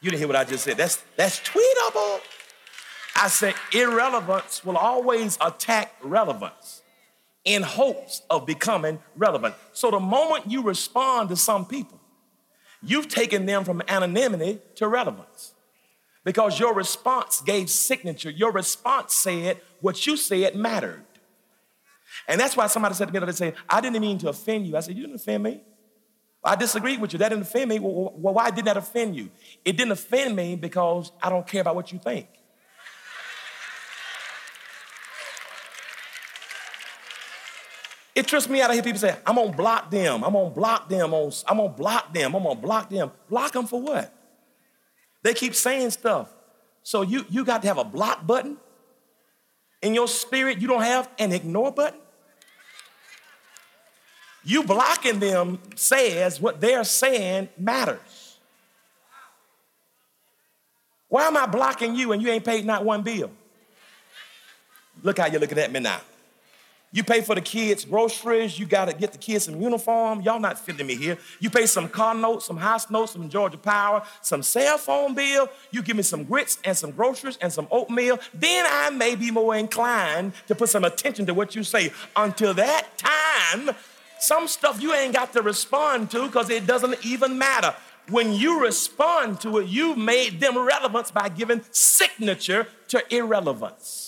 You 0.00 0.10
didn't 0.10 0.20
hear 0.20 0.28
what 0.28 0.36
I 0.36 0.44
just 0.44 0.64
said. 0.64 0.76
That's 0.76 1.02
that's 1.16 1.40
tweetable. 1.40 2.20
I 3.20 3.26
said, 3.28 3.54
irrelevance 3.72 4.64
will 4.64 4.76
always 4.76 5.38
attack 5.40 5.92
relevance 6.02 6.82
in 7.44 7.62
hopes 7.62 8.22
of 8.30 8.46
becoming 8.46 9.00
relevant. 9.16 9.56
So 9.72 9.90
the 9.90 9.98
moment 9.98 10.48
you 10.48 10.62
respond 10.62 11.30
to 11.30 11.36
some 11.36 11.66
people, 11.66 11.98
you've 12.80 13.08
taken 13.08 13.46
them 13.46 13.64
from 13.64 13.82
anonymity 13.88 14.60
to 14.76 14.86
relevance 14.86 15.54
because 16.28 16.60
your 16.60 16.74
response 16.74 17.40
gave 17.40 17.70
signature. 17.70 18.28
Your 18.28 18.52
response 18.52 19.14
said 19.14 19.62
what 19.80 20.06
you 20.06 20.14
said 20.14 20.54
mattered. 20.54 21.02
And 22.26 22.38
that's 22.38 22.54
why 22.54 22.66
somebody 22.66 22.94
said 22.96 23.08
to 23.08 23.18
me, 23.18 23.24
they 23.24 23.32
say, 23.32 23.54
I 23.66 23.80
didn't 23.80 23.98
mean 23.98 24.18
to 24.18 24.28
offend 24.28 24.66
you. 24.66 24.76
I 24.76 24.80
said, 24.80 24.94
You 24.94 25.04
didn't 25.04 25.16
offend 25.16 25.42
me. 25.42 25.62
I 26.44 26.54
disagreed 26.54 27.00
with 27.00 27.14
you. 27.14 27.18
That 27.18 27.30
didn't 27.30 27.44
offend 27.44 27.70
me. 27.70 27.78
Well, 27.78 28.12
why 28.34 28.50
didn't 28.50 28.66
that 28.66 28.76
offend 28.76 29.16
you? 29.16 29.30
It 29.64 29.78
didn't 29.78 29.92
offend 29.92 30.36
me 30.36 30.54
because 30.54 31.12
I 31.22 31.30
don't 31.30 31.46
care 31.46 31.62
about 31.62 31.76
what 31.76 31.92
you 31.92 31.98
think. 31.98 32.28
It 38.14 38.26
trips 38.26 38.50
me 38.50 38.60
out 38.60 38.66
to 38.66 38.74
hear 38.74 38.82
people 38.82 38.98
say, 38.98 39.16
I'm 39.26 39.36
gonna 39.36 39.52
block 39.52 39.90
them, 39.90 40.22
I'm 40.22 40.34
gonna 40.34 40.50
block 40.50 40.90
them, 40.90 41.14
I'm 41.14 41.56
gonna 41.56 41.68
block 41.70 42.12
them, 42.12 42.36
I'm 42.36 42.42
gonna 42.42 42.54
block 42.60 42.90
them. 42.90 43.12
Block 43.30 43.52
them 43.52 43.66
for 43.66 43.80
what? 43.80 44.17
They 45.22 45.34
keep 45.34 45.54
saying 45.54 45.90
stuff. 45.90 46.32
So 46.82 47.02
you, 47.02 47.24
you 47.28 47.44
got 47.44 47.62
to 47.62 47.68
have 47.68 47.78
a 47.78 47.84
block 47.84 48.26
button? 48.26 48.56
In 49.82 49.94
your 49.94 50.08
spirit, 50.08 50.58
you 50.58 50.68
don't 50.68 50.82
have 50.82 51.08
an 51.18 51.32
ignore 51.32 51.70
button? 51.70 52.00
You 54.44 54.62
blocking 54.64 55.18
them 55.18 55.58
says 55.76 56.40
what 56.40 56.60
they're 56.60 56.84
saying 56.84 57.48
matters. 57.58 58.38
Why 61.08 61.26
am 61.26 61.36
I 61.36 61.46
blocking 61.46 61.94
you 61.94 62.12
and 62.12 62.22
you 62.22 62.30
ain't 62.30 62.44
paid 62.44 62.64
not 62.64 62.84
one 62.84 63.02
bill? 63.02 63.30
Look 65.02 65.18
how 65.18 65.26
you're 65.26 65.40
looking 65.40 65.58
at 65.58 65.70
me 65.70 65.80
now. 65.80 66.00
You 66.90 67.04
pay 67.04 67.20
for 67.20 67.34
the 67.34 67.42
kids' 67.42 67.84
groceries. 67.84 68.58
You 68.58 68.64
got 68.64 68.86
to 68.86 68.94
get 68.94 69.12
the 69.12 69.18
kids 69.18 69.44
some 69.44 69.60
uniform. 69.60 70.22
Y'all 70.22 70.40
not 70.40 70.58
fitting 70.58 70.86
me 70.86 70.94
here. 70.94 71.18
You 71.38 71.50
pay 71.50 71.66
some 71.66 71.86
car 71.88 72.14
notes, 72.14 72.46
some 72.46 72.56
house 72.56 72.90
notes, 72.90 73.12
some 73.12 73.28
Georgia 73.28 73.58
Power, 73.58 74.02
some 74.22 74.42
cell 74.42 74.78
phone 74.78 75.14
bill. 75.14 75.48
You 75.70 75.82
give 75.82 75.96
me 75.96 76.02
some 76.02 76.24
grits 76.24 76.58
and 76.64 76.74
some 76.74 76.92
groceries 76.92 77.36
and 77.42 77.52
some 77.52 77.68
oatmeal. 77.70 78.18
Then 78.32 78.64
I 78.66 78.88
may 78.88 79.16
be 79.16 79.30
more 79.30 79.54
inclined 79.54 80.32
to 80.46 80.54
put 80.54 80.70
some 80.70 80.84
attention 80.84 81.26
to 81.26 81.34
what 81.34 81.54
you 81.54 81.62
say. 81.62 81.92
Until 82.16 82.54
that 82.54 82.86
time, 82.96 83.74
some 84.18 84.48
stuff 84.48 84.80
you 84.80 84.94
ain't 84.94 85.12
got 85.14 85.34
to 85.34 85.42
respond 85.42 86.10
to 86.12 86.26
because 86.26 86.48
it 86.48 86.66
doesn't 86.66 87.04
even 87.04 87.36
matter. 87.36 87.74
When 88.08 88.32
you 88.32 88.62
respond 88.62 89.42
to 89.42 89.58
it, 89.58 89.68
you 89.68 89.94
made 89.94 90.40
them 90.40 90.56
relevance 90.56 91.10
by 91.10 91.28
giving 91.28 91.60
signature 91.70 92.66
to 92.88 93.04
irrelevance. 93.14 94.07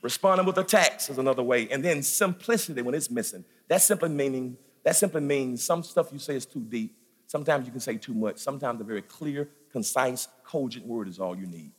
Responding 0.00 0.46
with 0.46 0.58
a 0.58 0.64
text 0.64 1.10
is 1.10 1.18
another 1.18 1.42
way. 1.42 1.68
And 1.70 1.84
then 1.84 2.02
simplicity 2.02 2.82
when 2.82 2.94
it's 2.94 3.10
missing. 3.10 3.44
That 3.68 3.82
simply 3.82 4.08
meaning, 4.08 4.56
that 4.84 4.96
simply 4.96 5.20
means 5.20 5.62
some 5.62 5.82
stuff 5.82 6.12
you 6.12 6.18
say 6.18 6.36
is 6.36 6.46
too 6.46 6.60
deep. 6.60 6.96
Sometimes 7.26 7.66
you 7.66 7.72
can 7.72 7.80
say 7.80 7.96
too 7.96 8.14
much. 8.14 8.38
Sometimes 8.38 8.80
a 8.80 8.84
very 8.84 9.02
clear, 9.02 9.48
concise, 9.70 10.28
cogent 10.44 10.86
word 10.86 11.08
is 11.08 11.18
all 11.18 11.36
you 11.36 11.46
need. 11.46 11.72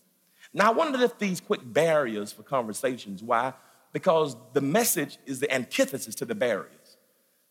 Now, 0.53 0.71
I 0.71 0.91
to 0.91 0.97
lift 0.97 1.19
these 1.19 1.39
quick 1.39 1.61
barriers 1.63 2.31
for 2.31 2.43
conversations. 2.43 3.23
Why? 3.23 3.53
Because 3.93 4.35
the 4.53 4.61
message 4.61 5.17
is 5.25 5.39
the 5.39 5.51
antithesis 5.51 6.15
to 6.15 6.25
the 6.25 6.35
barriers. 6.35 6.97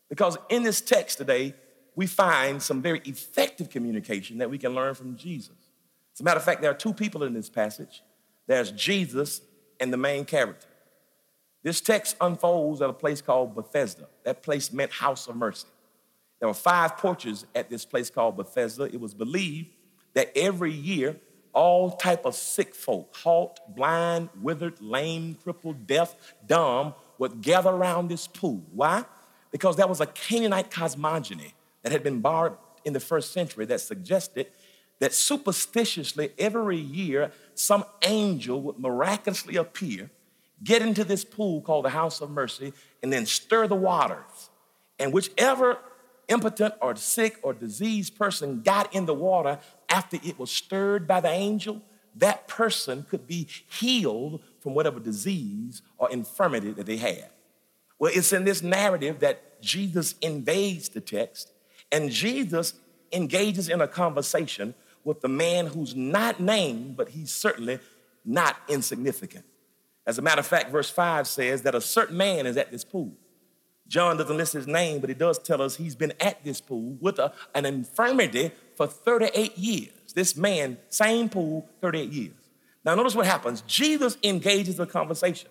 Because 0.09 0.37
in 0.49 0.63
this 0.63 0.81
text 0.81 1.17
today, 1.17 1.55
we 1.95 2.07
find 2.07 2.61
some 2.61 2.81
very 2.81 3.01
effective 3.05 3.69
communication 3.69 4.37
that 4.37 4.49
we 4.49 4.57
can 4.57 4.73
learn 4.73 4.95
from 4.95 5.15
Jesus. 5.15 5.55
As 6.13 6.21
a 6.21 6.23
matter 6.23 6.37
of 6.37 6.43
fact, 6.43 6.61
there 6.61 6.71
are 6.71 6.75
two 6.75 6.93
people 6.93 7.23
in 7.23 7.33
this 7.33 7.49
passage 7.49 8.03
there's 8.47 8.71
Jesus 8.71 9.41
and 9.79 9.91
the 9.91 9.97
main 9.97 10.25
character. 10.25 10.67
This 11.63 11.81
text 11.81 12.15
unfolds 12.21 12.81
at 12.81 12.89
a 12.89 12.93
place 12.93 13.21
called 13.21 13.55
Bethesda. 13.55 14.07
That 14.23 14.41
place 14.41 14.71
meant 14.71 14.91
house 14.91 15.27
of 15.27 15.35
mercy. 15.35 15.67
There 16.39 16.47
were 16.47 16.53
five 16.53 16.97
porches 16.97 17.45
at 17.53 17.69
this 17.69 17.83
place 17.85 18.09
called 18.09 18.37
Bethesda. 18.37 18.83
It 18.83 18.99
was 18.99 19.13
believed 19.13 19.69
that 20.13 20.31
every 20.35 20.71
year, 20.71 21.17
all 21.53 21.91
type 21.91 22.25
of 22.25 22.35
sick 22.35 22.73
folk, 22.73 23.13
halt, 23.15 23.59
blind, 23.75 24.29
withered, 24.41 24.79
lame, 24.79 25.35
crippled, 25.43 25.85
deaf, 25.85 26.15
dumb, 26.45 26.93
would 27.17 27.41
gather 27.41 27.71
around 27.71 28.07
this 28.07 28.27
pool. 28.27 28.63
Why? 28.71 29.03
Because 29.51 29.75
that 29.77 29.89
was 29.89 29.99
a 29.99 30.05
Canaanite 30.05 30.71
cosmogony 30.71 31.53
that 31.81 31.91
had 31.91 32.03
been 32.03 32.21
borrowed 32.21 32.57
in 32.85 32.93
the 32.93 32.99
first 32.99 33.33
century 33.33 33.65
that 33.65 33.81
suggested 33.81 34.47
that 34.99 35.13
superstitiously 35.13 36.31
every 36.37 36.77
year 36.77 37.31
some 37.59 37.83
angel 38.03 38.61
would 38.61 38.79
miraculously 38.79 39.57
appear, 39.57 40.09
get 40.63 40.81
into 40.81 41.03
this 41.03 41.25
pool 41.25 41.61
called 41.61 41.83
the 41.83 41.89
House 41.89 42.21
of 42.21 42.29
Mercy, 42.29 42.71
and 43.03 43.11
then 43.11 43.25
stir 43.25 43.67
the 43.67 43.75
waters. 43.75 44.49
And 44.97 45.11
whichever 45.11 45.77
impotent 46.29 46.73
or 46.81 46.95
sick 46.95 47.37
or 47.41 47.53
diseased 47.53 48.17
person 48.17 48.61
got 48.61 48.95
in 48.95 49.05
the 49.05 49.13
water 49.13 49.59
after 49.89 50.17
it 50.23 50.39
was 50.39 50.49
stirred 50.49 51.05
by 51.05 51.19
the 51.19 51.29
angel, 51.29 51.81
that 52.15 52.47
person 52.47 53.05
could 53.09 53.27
be 53.27 53.45
healed 53.69 54.41
from 54.61 54.73
whatever 54.73 55.01
disease 55.01 55.81
or 55.97 56.09
infirmity 56.09 56.71
that 56.71 56.85
they 56.85 56.97
had. 56.97 57.29
Well, 57.97 58.11
it's 58.15 58.31
in 58.31 58.45
this 58.45 58.63
narrative 58.63 59.19
that 59.19 59.61
Jesus 59.61 60.15
invades 60.21 60.87
the 60.87 61.01
text, 61.01 61.51
and 61.91 62.09
Jesus 62.09 62.75
engages 63.11 63.67
in 63.67 63.81
a 63.81 63.87
conversation 63.87 64.75
with 65.03 65.21
the 65.21 65.27
man 65.27 65.67
who's 65.67 65.95
not 65.95 66.39
named, 66.39 66.97
but 66.97 67.09
he's 67.09 67.31
certainly 67.31 67.79
not 68.25 68.57
insignificant. 68.67 69.45
As 70.05 70.17
a 70.17 70.21
matter 70.21 70.39
of 70.39 70.47
fact, 70.47 70.71
verse 70.71 70.89
5 70.89 71.27
says 71.27 71.61
that 71.63 71.75
a 71.75 71.81
certain 71.81 72.17
man 72.17 72.45
is 72.45 72.57
at 72.57 72.71
this 72.71 72.83
pool. 72.83 73.13
John 73.87 74.17
doesn't 74.17 74.37
list 74.37 74.53
his 74.53 74.67
name, 74.67 74.99
but 75.01 75.09
he 75.09 75.15
does 75.15 75.39
tell 75.39 75.61
us 75.61 75.75
he's 75.75 75.95
been 75.95 76.13
at 76.19 76.43
this 76.43 76.61
pool 76.61 76.97
with 77.01 77.17
a, 77.17 77.33
an 77.55 77.65
infirmity 77.65 78.51
for 78.75 78.87
38 78.87 79.57
years. 79.57 80.13
This 80.13 80.35
man, 80.35 80.77
same 80.89 81.27
pool, 81.27 81.67
38 81.81 82.09
years. 82.11 82.33
Now, 82.85 82.95
notice 82.95 83.15
what 83.15 83.25
happens. 83.25 83.61
Jesus 83.61 84.17
engages 84.23 84.77
the 84.77 84.85
conversation. 84.85 85.49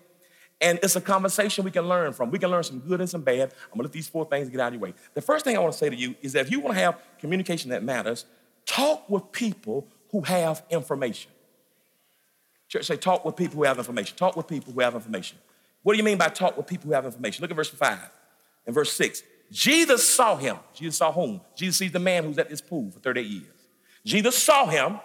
And 0.60 0.78
it's 0.82 0.96
a 0.96 1.00
conversation 1.00 1.64
we 1.64 1.70
can 1.70 1.88
learn 1.88 2.12
from. 2.12 2.30
We 2.30 2.38
can 2.38 2.50
learn 2.50 2.64
some 2.64 2.80
good 2.80 3.00
and 3.00 3.08
some 3.08 3.22
bad. 3.22 3.52
I'm 3.70 3.74
gonna 3.74 3.82
let 3.84 3.92
these 3.92 4.08
four 4.08 4.24
things 4.24 4.48
get 4.48 4.60
out 4.60 4.68
of 4.68 4.74
your 4.74 4.82
way. 4.82 4.94
The 5.14 5.20
first 5.20 5.44
thing 5.44 5.56
I 5.56 5.60
wanna 5.60 5.72
say 5.72 5.88
to 5.88 5.96
you 5.96 6.16
is 6.20 6.32
that 6.32 6.46
if 6.46 6.50
you 6.50 6.60
wanna 6.60 6.78
have 6.80 7.00
communication 7.20 7.70
that 7.70 7.84
matters, 7.84 8.24
Talk 8.68 9.08
with 9.08 9.32
people 9.32 9.88
who 10.12 10.20
have 10.20 10.62
information. 10.68 11.32
Church, 12.68 12.84
say, 12.84 12.98
talk 12.98 13.24
with 13.24 13.34
people 13.34 13.56
who 13.56 13.64
have 13.64 13.78
information. 13.78 14.14
Talk 14.14 14.36
with 14.36 14.46
people 14.46 14.74
who 14.74 14.80
have 14.80 14.94
information. 14.94 15.38
What 15.82 15.94
do 15.94 15.96
you 15.96 16.04
mean 16.04 16.18
by 16.18 16.28
talk 16.28 16.54
with 16.56 16.66
people 16.66 16.88
who 16.88 16.92
have 16.92 17.06
information? 17.06 17.40
Look 17.40 17.50
at 17.50 17.56
verse 17.56 17.70
5 17.70 17.98
and 18.66 18.74
verse 18.74 18.92
6. 18.92 19.22
Jesus 19.50 20.06
saw 20.06 20.36
him. 20.36 20.58
Jesus 20.74 20.98
saw 20.98 21.10
whom? 21.10 21.40
Jesus 21.56 21.78
sees 21.78 21.92
the 21.92 21.98
man 21.98 22.24
who's 22.24 22.36
at 22.36 22.50
this 22.50 22.60
pool 22.60 22.90
for 22.90 23.00
38 23.00 23.26
years. 23.26 23.46
Jesus 24.04 24.36
saw 24.36 24.66
him, 24.66 25.00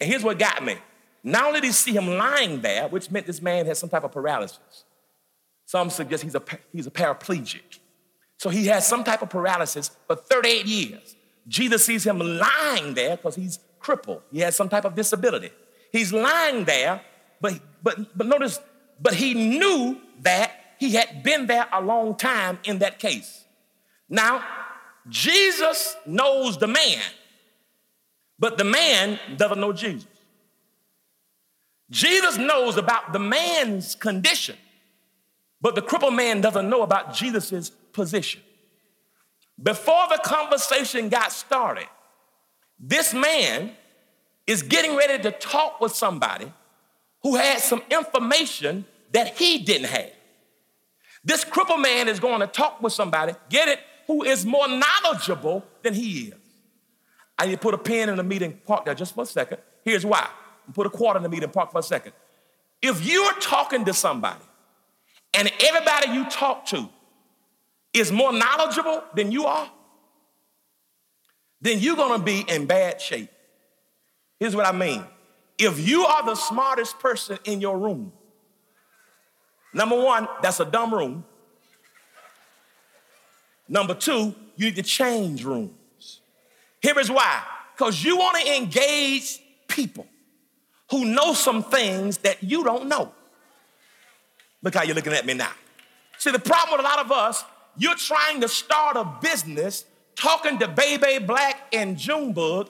and 0.00 0.08
here's 0.08 0.22
what 0.22 0.38
got 0.38 0.62
me. 0.62 0.76
Not 1.24 1.46
only 1.46 1.60
did 1.60 1.66
he 1.66 1.72
see 1.72 1.92
him 1.92 2.06
lying 2.06 2.60
there, 2.60 2.86
which 2.86 3.10
meant 3.10 3.26
this 3.26 3.42
man 3.42 3.66
had 3.66 3.76
some 3.76 3.88
type 3.88 4.04
of 4.04 4.12
paralysis. 4.12 4.84
Some 5.64 5.90
suggest 5.90 6.22
he's 6.22 6.36
a, 6.36 6.42
he's 6.72 6.86
a 6.86 6.90
paraplegic. 6.90 7.80
So 8.38 8.48
he 8.48 8.66
has 8.66 8.86
some 8.86 9.02
type 9.02 9.22
of 9.22 9.30
paralysis 9.30 9.90
for 10.06 10.14
38 10.14 10.66
years. 10.66 11.15
Jesus 11.48 11.84
sees 11.84 12.04
him 12.04 12.18
lying 12.18 12.94
there 12.94 13.16
because 13.16 13.36
he's 13.36 13.58
crippled. 13.78 14.22
He 14.32 14.40
has 14.40 14.56
some 14.56 14.68
type 14.68 14.84
of 14.84 14.94
disability. 14.94 15.50
He's 15.92 16.12
lying 16.12 16.64
there, 16.64 17.00
but, 17.40 17.60
but, 17.82 18.16
but 18.16 18.26
notice, 18.26 18.58
but 19.00 19.14
he 19.14 19.34
knew 19.34 19.98
that 20.20 20.50
he 20.78 20.94
had 20.94 21.22
been 21.22 21.46
there 21.46 21.66
a 21.72 21.80
long 21.80 22.16
time 22.16 22.58
in 22.64 22.80
that 22.80 22.98
case. 22.98 23.44
Now, 24.08 24.44
Jesus 25.08 25.96
knows 26.04 26.58
the 26.58 26.66
man, 26.66 27.00
but 28.38 28.58
the 28.58 28.64
man 28.64 29.18
doesn't 29.36 29.60
know 29.60 29.72
Jesus. 29.72 30.06
Jesus 31.90 32.36
knows 32.36 32.76
about 32.76 33.12
the 33.12 33.18
man's 33.18 33.94
condition, 33.94 34.56
but 35.60 35.76
the 35.76 35.82
crippled 35.82 36.14
man 36.14 36.40
doesn't 36.40 36.68
know 36.68 36.82
about 36.82 37.14
Jesus' 37.14 37.70
position. 37.92 38.42
Before 39.62 40.06
the 40.08 40.20
conversation 40.22 41.08
got 41.08 41.32
started, 41.32 41.88
this 42.78 43.14
man 43.14 43.72
is 44.46 44.62
getting 44.62 44.96
ready 44.96 45.22
to 45.22 45.32
talk 45.32 45.80
with 45.80 45.94
somebody 45.94 46.52
who 47.22 47.36
had 47.36 47.60
some 47.60 47.82
information 47.90 48.84
that 49.12 49.36
he 49.36 49.58
didn't 49.58 49.88
have. 49.88 50.12
This 51.24 51.44
crippled 51.44 51.80
man 51.80 52.06
is 52.06 52.20
going 52.20 52.40
to 52.40 52.46
talk 52.46 52.80
with 52.82 52.92
somebody, 52.92 53.32
get 53.48 53.68
it, 53.68 53.80
who 54.06 54.22
is 54.22 54.46
more 54.46 54.68
knowledgeable 54.68 55.64
than 55.82 55.94
he 55.94 56.28
is. 56.28 56.34
I 57.38 57.46
need 57.46 57.52
to 57.52 57.58
put 57.58 57.74
a 57.74 57.78
pin 57.78 58.08
in 58.08 58.16
the 58.16 58.22
meeting, 58.22 58.60
park 58.64 58.84
there 58.84 58.94
just 58.94 59.14
for 59.14 59.22
a 59.22 59.26
second. 59.26 59.58
Here's 59.84 60.06
why. 60.06 60.28
Put 60.72 60.86
a 60.86 60.90
quarter 60.90 61.18
in 61.18 61.22
the 61.22 61.28
meeting, 61.28 61.50
park 61.50 61.72
for 61.72 61.78
a 61.78 61.82
second. 61.82 62.12
If 62.80 63.04
you're 63.04 63.34
talking 63.34 63.84
to 63.84 63.92
somebody 63.92 64.44
and 65.34 65.50
everybody 65.60 66.12
you 66.12 66.28
talk 66.30 66.66
to 66.66 66.88
is 67.96 68.12
more 68.12 68.32
knowledgeable 68.32 69.02
than 69.14 69.32
you 69.32 69.46
are, 69.46 69.70
then 71.60 71.78
you're 71.78 71.96
gonna 71.96 72.22
be 72.22 72.44
in 72.48 72.66
bad 72.66 73.00
shape. 73.00 73.30
Here's 74.38 74.54
what 74.54 74.66
I 74.66 74.72
mean. 74.72 75.04
If 75.58 75.86
you 75.86 76.04
are 76.04 76.24
the 76.24 76.34
smartest 76.34 76.98
person 76.98 77.38
in 77.44 77.60
your 77.60 77.78
room, 77.78 78.12
number 79.72 80.00
one, 80.00 80.28
that's 80.42 80.60
a 80.60 80.66
dumb 80.66 80.94
room. 80.94 81.24
Number 83.68 83.94
two, 83.94 84.34
you 84.56 84.66
need 84.66 84.76
to 84.76 84.82
change 84.82 85.44
rooms. 85.44 86.20
Here 86.82 86.98
is 86.98 87.10
why. 87.10 87.42
Because 87.74 88.04
you 88.04 88.16
want 88.16 88.38
to 88.42 88.56
engage 88.56 89.40
people 89.66 90.06
who 90.90 91.06
know 91.06 91.32
some 91.32 91.62
things 91.62 92.18
that 92.18 92.42
you 92.42 92.62
don't 92.62 92.88
know. 92.88 93.12
Look 94.62 94.74
how 94.74 94.82
you're 94.82 94.94
looking 94.94 95.14
at 95.14 95.26
me 95.26 95.34
now. 95.34 95.50
See, 96.18 96.30
the 96.30 96.38
problem 96.38 96.78
with 96.78 96.86
a 96.86 96.88
lot 96.88 96.98
of 96.98 97.10
us 97.10 97.44
you're 97.78 97.94
trying 97.94 98.40
to 98.40 98.48
start 98.48 98.96
a 98.96 99.04
business 99.20 99.84
talking 100.14 100.58
to 100.58 100.68
Baby 100.68 101.24
Black 101.24 101.68
and 101.72 101.96
Junebug. 101.96 102.68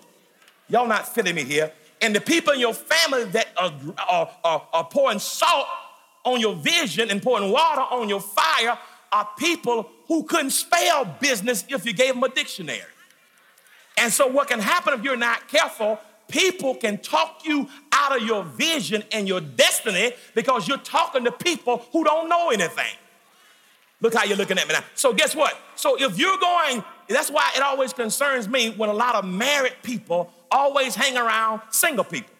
Y'all 0.69 0.87
not 0.87 1.15
feeling 1.15 1.37
me 1.37 1.45
here. 1.45 1.73
And 2.01 2.15
the 2.15 2.21
people 2.21 2.53
in 2.53 2.61
your 2.61 2.75
family 2.75 3.25
that 3.25 3.49
are, 3.57 3.73
are, 4.09 4.31
are, 4.45 4.69
are 4.73 4.85
pouring 4.85 5.19
salt 5.19 5.67
on 6.25 6.41
your 6.41 6.55
vision 6.57 7.11
and 7.11 7.23
pouring 7.23 7.51
water 7.51 7.83
on 7.83 8.09
your 8.09 8.21
fire 8.21 8.79
are 9.13 9.29
people 9.39 9.89
who 10.09 10.25
couldn't 10.25 10.51
spell 10.51 11.05
business 11.21 11.65
if 11.69 11.87
you 11.87 11.93
gave 11.93 12.15
them 12.15 12.23
a 12.25 12.29
dictionary. 12.29 12.81
And 13.97 14.13
so, 14.13 14.27
what 14.27 14.49
can 14.49 14.61
happen 14.61 14.93
if 14.93 15.03
you're 15.03 15.17
not 15.17 15.49
careful, 15.49 15.99
people 16.29 16.75
can 16.75 16.99
talk 16.99 17.43
you 17.45 17.69
out 17.93 18.15
of 18.15 18.27
your 18.27 18.45
vision 18.45 19.05
and 19.13 19.27
your 19.27 19.41
destiny 19.41 20.13
because 20.35 20.69
you're 20.69 20.77
talking 20.79 21.25
to 21.25 21.33
people 21.33 21.87
who 21.93 22.05
don't 22.05 22.29
know 22.29 22.51
anything. 22.51 22.93
Look 24.01 24.15
how 24.15 24.25
you're 24.25 24.37
looking 24.37 24.59
at 24.59 24.69
me 24.69 24.75
now. 24.75 24.85
So, 24.95 25.13
guess 25.13 25.35
what? 25.35 25.59
So, 25.75 25.97
if 25.99 26.19
you're 26.19 26.39
going, 26.39 26.85
that's 27.09 27.31
why 27.31 27.51
it 27.57 27.63
always 27.63 27.93
concerns 27.93 28.49
me 28.49 28.71
when 28.71 28.91
a 28.91 28.95
lot 28.95 29.15
of 29.15 29.25
married 29.25 29.77
people 29.83 30.31
always 30.51 30.95
hang 30.95 31.17
around 31.17 31.63
single 31.71 32.05
people. 32.05 32.33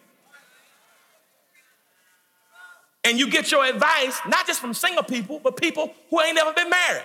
And 3.03 3.17
you 3.17 3.29
get 3.29 3.51
your 3.51 3.65
advice 3.65 4.19
not 4.27 4.45
just 4.45 4.59
from 4.59 4.73
single 4.73 5.03
people, 5.03 5.39
but 5.41 5.55
people 5.55 5.93
who 6.09 6.21
ain't 6.21 6.35
never 6.35 6.53
been 6.53 6.69
married. 6.69 7.03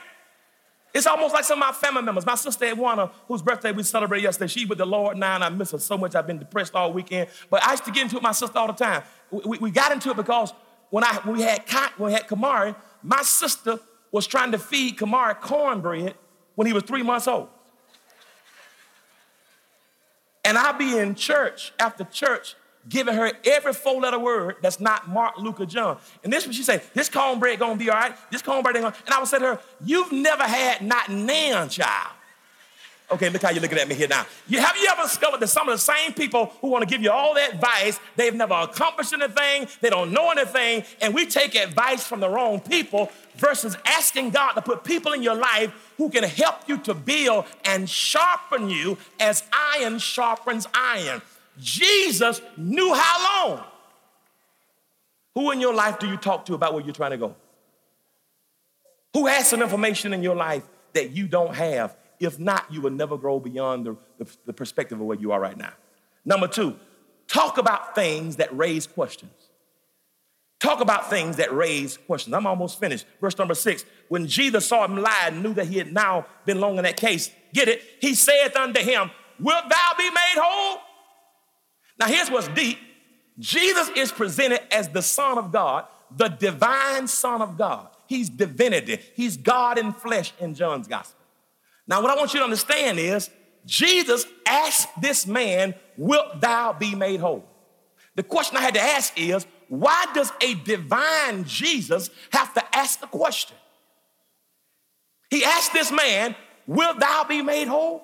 It's 0.92 1.06
almost 1.06 1.32
like 1.32 1.44
some 1.44 1.62
of 1.62 1.66
my 1.66 1.72
family 1.72 2.02
members. 2.02 2.26
My 2.26 2.34
sister 2.34 2.66
Edwana, 2.66 3.10
whose 3.26 3.40
birthday 3.40 3.72
we 3.72 3.82
celebrated 3.82 4.24
yesterday, 4.24 4.48
she 4.48 4.66
with 4.66 4.78
the 4.78 4.84
Lord 4.84 5.16
now, 5.16 5.36
and 5.36 5.44
I 5.44 5.48
miss 5.48 5.70
her 5.70 5.78
so 5.78 5.96
much. 5.96 6.14
I've 6.14 6.26
been 6.26 6.38
depressed 6.38 6.74
all 6.74 6.92
weekend. 6.92 7.30
But 7.48 7.64
I 7.64 7.70
used 7.70 7.84
to 7.84 7.90
get 7.90 8.02
into 8.02 8.16
it 8.16 8.18
with 8.18 8.24
my 8.24 8.32
sister 8.32 8.58
all 8.58 8.66
the 8.66 8.74
time. 8.74 9.02
We, 9.30 9.58
we 9.58 9.70
got 9.70 9.92
into 9.92 10.10
it 10.10 10.16
because 10.16 10.52
when 10.90 11.04
I 11.04 11.14
when 11.22 11.36
we 11.36 11.42
had 11.42 11.62
when 11.96 12.08
we 12.08 12.12
had 12.12 12.28
Kamari, 12.28 12.76
my 13.02 13.22
sister 13.22 13.78
was 14.12 14.26
trying 14.26 14.52
to 14.52 14.58
feed 14.58 14.98
Kamari 14.98 15.40
cornbread 15.40 16.14
when 16.54 16.66
he 16.66 16.72
was 16.72 16.84
three 16.84 17.02
months 17.02 17.26
old. 17.26 17.48
And 20.44 20.58
I'd 20.58 20.78
be 20.78 20.98
in 20.98 21.14
church 21.14 21.72
after 21.78 22.04
church 22.04 22.56
giving 22.88 23.14
her 23.14 23.32
every 23.44 23.72
four 23.72 24.00
letter 24.00 24.18
word 24.18 24.56
that's 24.60 24.80
not 24.80 25.08
Mark, 25.08 25.38
Luke, 25.38 25.60
or 25.60 25.66
John. 25.66 25.98
And 26.24 26.32
this 26.32 26.46
what 26.46 26.54
she 26.54 26.62
said, 26.62 26.82
this 26.94 27.08
cornbread 27.08 27.58
gonna 27.58 27.76
be 27.76 27.90
all 27.90 27.96
right, 27.96 28.14
this 28.30 28.42
cornbread 28.42 28.76
ain't 28.76 28.84
gonna, 28.84 28.96
and 29.06 29.14
I 29.14 29.18
would 29.18 29.28
say 29.28 29.38
to 29.38 29.46
her, 29.46 29.60
you've 29.84 30.12
never 30.12 30.42
had 30.42 30.82
not 30.82 31.08
nan 31.08 31.68
child. 31.68 32.12
Okay, 33.12 33.28
look 33.28 33.42
how 33.42 33.50
you're 33.50 33.60
looking 33.60 33.76
at 33.76 33.86
me 33.86 33.94
here 33.94 34.08
now. 34.08 34.24
You, 34.48 34.58
have 34.60 34.74
you 34.74 34.88
ever 34.90 35.02
discovered 35.02 35.40
that 35.40 35.48
some 35.48 35.68
of 35.68 35.74
the 35.74 35.78
same 35.78 36.14
people 36.14 36.46
who 36.62 36.68
want 36.68 36.82
to 36.82 36.88
give 36.88 37.02
you 37.02 37.10
all 37.10 37.34
that 37.34 37.52
advice, 37.52 38.00
they've 38.16 38.34
never 38.34 38.54
accomplished 38.54 39.12
anything, 39.12 39.68
they 39.82 39.90
don't 39.90 40.12
know 40.12 40.30
anything, 40.30 40.82
and 41.02 41.12
we 41.12 41.26
take 41.26 41.54
advice 41.54 42.06
from 42.06 42.20
the 42.20 42.28
wrong 42.30 42.58
people 42.58 43.10
versus 43.36 43.76
asking 43.84 44.30
God 44.30 44.54
to 44.54 44.62
put 44.62 44.82
people 44.82 45.12
in 45.12 45.22
your 45.22 45.34
life 45.34 45.92
who 45.98 46.08
can 46.08 46.24
help 46.24 46.66
you 46.66 46.78
to 46.78 46.94
build 46.94 47.44
and 47.66 47.88
sharpen 47.88 48.70
you 48.70 48.96
as 49.20 49.44
iron 49.52 49.98
sharpens 49.98 50.66
iron. 50.72 51.20
Jesus 51.58 52.40
knew 52.56 52.94
how 52.94 53.46
long. 53.46 53.64
Who 55.34 55.50
in 55.50 55.60
your 55.60 55.74
life 55.74 55.98
do 55.98 56.08
you 56.08 56.16
talk 56.16 56.46
to 56.46 56.54
about 56.54 56.72
where 56.72 56.82
you're 56.82 56.94
trying 56.94 57.10
to 57.10 57.18
go? 57.18 57.34
Who 59.12 59.26
has 59.26 59.48
some 59.48 59.60
information 59.60 60.14
in 60.14 60.22
your 60.22 60.36
life 60.36 60.62
that 60.94 61.10
you 61.10 61.28
don't 61.28 61.54
have? 61.54 61.94
If 62.22 62.38
not, 62.38 62.72
you 62.72 62.80
will 62.80 62.90
never 62.90 63.18
grow 63.18 63.40
beyond 63.40 63.86
the, 63.86 63.96
the, 64.18 64.36
the 64.46 64.52
perspective 64.52 65.00
of 65.00 65.06
where 65.06 65.18
you 65.18 65.32
are 65.32 65.40
right 65.40 65.56
now. 65.56 65.72
Number 66.24 66.46
two, 66.46 66.76
talk 67.26 67.58
about 67.58 67.94
things 67.94 68.36
that 68.36 68.56
raise 68.56 68.86
questions. 68.86 69.32
Talk 70.60 70.80
about 70.80 71.10
things 71.10 71.36
that 71.36 71.52
raise 71.52 71.96
questions. 71.96 72.32
I'm 72.32 72.46
almost 72.46 72.78
finished. 72.78 73.04
Verse 73.20 73.36
number 73.36 73.54
six. 73.54 73.84
When 74.08 74.28
Jesus 74.28 74.64
saw 74.64 74.84
him 74.84 74.96
lie 74.96 75.24
and 75.24 75.42
knew 75.42 75.52
that 75.54 75.66
he 75.66 75.78
had 75.78 75.92
now 75.92 76.26
been 76.46 76.60
long 76.60 76.78
in 76.78 76.84
that 76.84 76.96
case, 76.96 77.32
get 77.52 77.66
it? 77.66 77.82
He 78.00 78.14
saith 78.14 78.54
unto 78.54 78.80
him, 78.80 79.10
Wilt 79.40 79.68
thou 79.68 79.90
be 79.98 80.08
made 80.08 80.36
whole? 80.36 80.78
Now, 81.98 82.06
here's 82.06 82.30
what's 82.30 82.46
deep 82.48 82.78
Jesus 83.40 83.90
is 83.96 84.12
presented 84.12 84.60
as 84.72 84.88
the 84.88 85.02
Son 85.02 85.38
of 85.38 85.50
God, 85.50 85.86
the 86.16 86.28
divine 86.28 87.08
Son 87.08 87.42
of 87.42 87.58
God. 87.58 87.88
He's 88.06 88.28
divinity, 88.28 88.98
He's 89.14 89.36
God 89.36 89.78
in 89.78 89.92
flesh 89.92 90.32
in 90.38 90.54
John's 90.54 90.86
gospel. 90.86 91.21
Now, 91.92 92.00
what 92.00 92.10
I 92.10 92.14
want 92.14 92.32
you 92.32 92.40
to 92.40 92.44
understand 92.44 92.98
is 92.98 93.28
Jesus 93.66 94.24
asked 94.46 94.88
this 95.02 95.26
man, 95.26 95.74
Wilt 95.98 96.40
thou 96.40 96.72
be 96.72 96.94
made 96.94 97.20
whole? 97.20 97.44
The 98.14 98.22
question 98.22 98.56
I 98.56 98.62
had 98.62 98.72
to 98.72 98.80
ask 98.80 99.12
is, 99.14 99.46
why 99.68 100.06
does 100.14 100.32
a 100.40 100.54
divine 100.54 101.44
Jesus 101.44 102.08
have 102.30 102.54
to 102.54 102.64
ask 102.74 102.98
the 102.98 103.06
question? 103.06 103.58
He 105.28 105.44
asked 105.44 105.74
this 105.74 105.92
man, 105.92 106.34
Will 106.66 106.94
thou 106.94 107.24
be 107.24 107.42
made 107.42 107.68
whole? 107.68 108.02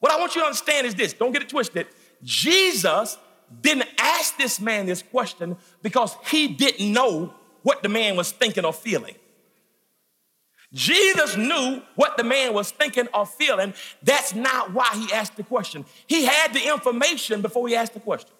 What 0.00 0.12
I 0.12 0.18
want 0.18 0.34
you 0.34 0.40
to 0.40 0.46
understand 0.46 0.86
is 0.86 0.94
this 0.94 1.12
don't 1.12 1.32
get 1.32 1.42
it 1.42 1.50
twisted. 1.50 1.88
Jesus 2.22 3.18
didn't 3.60 3.86
ask 3.98 4.38
this 4.38 4.58
man 4.58 4.86
this 4.86 5.02
question 5.02 5.58
because 5.82 6.16
he 6.30 6.48
didn't 6.48 6.90
know 6.90 7.34
what 7.62 7.82
the 7.82 7.90
man 7.90 8.16
was 8.16 8.32
thinking 8.32 8.64
or 8.64 8.72
feeling. 8.72 9.14
Jesus 10.72 11.36
knew 11.36 11.82
what 11.94 12.16
the 12.16 12.24
man 12.24 12.52
was 12.52 12.70
thinking 12.70 13.08
or 13.14 13.24
feeling. 13.24 13.72
That's 14.02 14.34
not 14.34 14.72
why 14.72 14.88
he 14.94 15.12
asked 15.12 15.36
the 15.36 15.42
question. 15.42 15.84
He 16.06 16.24
had 16.24 16.52
the 16.52 16.68
information 16.68 17.40
before 17.40 17.68
he 17.68 17.76
asked 17.76 17.94
the 17.94 18.00
question. 18.00 18.30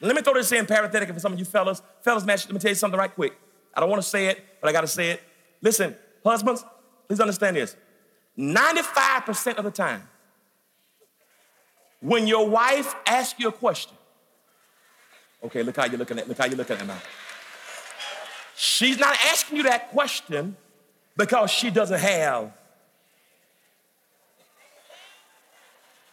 Let 0.00 0.16
me 0.16 0.22
throw 0.22 0.34
this 0.34 0.50
in 0.52 0.64
parenthetically 0.64 1.12
for 1.12 1.20
some 1.20 1.34
of 1.34 1.38
you 1.38 1.44
fellas. 1.44 1.82
Fellas, 2.02 2.24
let 2.24 2.52
me 2.52 2.58
tell 2.58 2.70
you 2.70 2.74
something 2.74 2.98
right 2.98 3.14
quick. 3.14 3.36
I 3.74 3.80
don't 3.80 3.90
want 3.90 4.02
to 4.02 4.08
say 4.08 4.26
it, 4.26 4.42
but 4.60 4.68
I 4.68 4.72
got 4.72 4.80
to 4.80 4.86
say 4.86 5.10
it. 5.10 5.22
Listen, 5.60 5.94
husbands, 6.24 6.64
please 7.06 7.20
understand 7.20 7.56
this. 7.56 7.76
95% 8.38 9.56
of 9.56 9.64
the 9.64 9.70
time, 9.70 10.08
when 12.00 12.26
your 12.26 12.48
wife 12.48 12.94
asks 13.06 13.38
you 13.38 13.48
a 13.48 13.52
question, 13.52 13.92
Okay, 15.42 15.62
look 15.62 15.76
how 15.76 15.86
you're 15.86 15.98
looking 15.98 16.18
at 16.18 16.28
look 16.28 16.36
how 16.36 16.44
you're 16.44 16.56
looking 16.56 16.76
at 16.76 16.86
now. 16.86 16.98
She's 18.56 18.98
not 18.98 19.16
asking 19.26 19.56
you 19.56 19.62
that 19.64 19.90
question 19.90 20.56
because 21.16 21.50
she 21.50 21.70
doesn't 21.70 22.00
have 22.00 22.52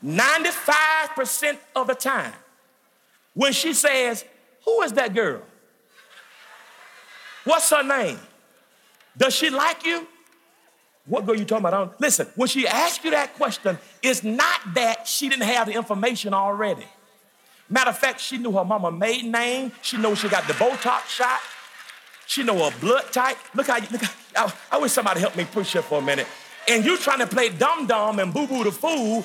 95% 0.04 1.58
of 1.76 1.88
the 1.88 1.96
time 1.96 2.34
when 3.34 3.54
she 3.54 3.74
says, 3.74 4.26
Who 4.66 4.82
is 4.82 4.94
that 4.94 5.14
girl? 5.14 5.42
What's 7.44 7.70
her 7.70 7.84
name? 7.84 8.20
Does 9.18 9.34
she 9.34 9.50
like 9.50 9.86
you? 9.86 10.08
What 11.06 11.26
girl 11.26 11.36
you 11.36 11.46
talking 11.46 11.66
about? 11.66 12.00
Listen, 12.00 12.28
when 12.36 12.50
she 12.50 12.68
asks 12.68 13.04
you 13.04 13.12
that 13.12 13.34
question, 13.36 13.78
it's 14.04 14.24
not 14.24 14.74
that 14.74 15.08
she 15.08 15.30
didn't 15.30 15.46
have 15.46 15.68
the 15.68 15.74
information 15.74 16.34
already. 16.34 16.86
Matter 17.70 17.90
of 17.90 17.98
fact, 17.98 18.20
she 18.20 18.38
knew 18.38 18.52
her 18.52 18.66
mama 18.66 18.92
maiden 18.92 19.32
name. 19.32 19.72
She 19.82 19.98
knew 19.98 20.16
she 20.16 20.30
got 20.30 20.46
the 20.48 20.54
Botox 20.54 21.08
shot. 21.08 21.40
She 22.26 22.44
know 22.44 22.70
her 22.70 22.78
blood 22.80 23.12
type. 23.12 23.38
Look 23.56 23.68
how 23.68 23.78
you, 23.78 23.88
look 23.92 24.02
how, 24.02 24.14
I, 24.38 24.54
I 24.71 24.78
wish 24.78 24.91
somebody 24.91 25.19
help 25.19 25.36
me 25.36 25.45
push 25.45 25.73
her 25.73 25.82
for 25.82 26.00
a 26.00 26.02
minute. 26.02 26.28
And 26.69 26.84
you 26.86 26.97
trying 26.97 27.19
to 27.19 27.28
play 27.28 27.50
dumb 27.50 27.88
dumb 27.88 28.19
and 28.19 28.34
boo 28.34 28.47
boo 28.47 28.63
the 28.63 28.71
fool, 28.71 29.23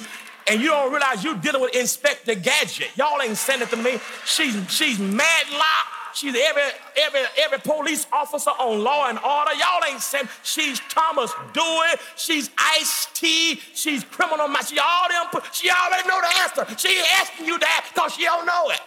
and 0.49 0.61
you 0.61 0.69
don't 0.69 0.91
realize 0.91 1.25
you're 1.25 1.37
dealing 1.37 1.61
with 1.61 1.75
Inspector 1.75 2.35
Gadget. 2.37 2.97
Y'all 2.97 3.21
ain't 3.21 3.37
sending 3.37 3.69
to 3.69 3.77
me. 3.77 3.99
She's 4.25 4.55
she's 4.71 4.99
Matlock. 4.99 5.87
She's 6.15 6.35
every 6.37 6.63
every 6.97 7.21
every 7.39 7.59
police 7.59 8.07
officer 8.13 8.51
on 8.51 8.85
law 8.85 9.09
and 9.09 9.19
order. 9.19 9.53
Y'all 9.55 9.83
ain't 9.91 10.01
saying 10.01 10.29
she's 10.43 10.81
Thomas 10.89 11.33
Dewey. 11.53 11.89
She's 12.17 12.51
Ice 12.59 13.09
T. 13.15 13.61
She's 13.75 14.05
criminal. 14.05 14.49
She 14.67 14.79
all 14.79 15.09
them. 15.09 15.43
She 15.53 15.71
already 15.71 16.09
know 16.09 16.21
the 16.21 16.41
answer. 16.43 16.79
She 16.79 17.01
asking 17.15 17.47
you 17.47 17.59
that 17.59 17.87
because 17.93 18.15
she 18.15 18.25
don't 18.25 18.47
know 18.47 18.71
it. 18.71 18.81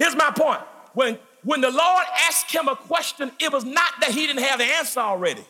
Here's 0.00 0.16
my 0.16 0.32
point. 0.32 0.62
When 0.94 1.18
when 1.42 1.60
the 1.60 1.70
Lord 1.70 2.04
asked 2.28 2.52
him 2.54 2.68
a 2.68 2.76
question, 2.76 3.30
it 3.38 3.52
was 3.52 3.64
not 3.64 3.92
that 4.00 4.10
he 4.10 4.26
didn't 4.26 4.42
have 4.42 4.58
the 4.58 4.64
answer 4.64 5.00
already. 5.00 5.44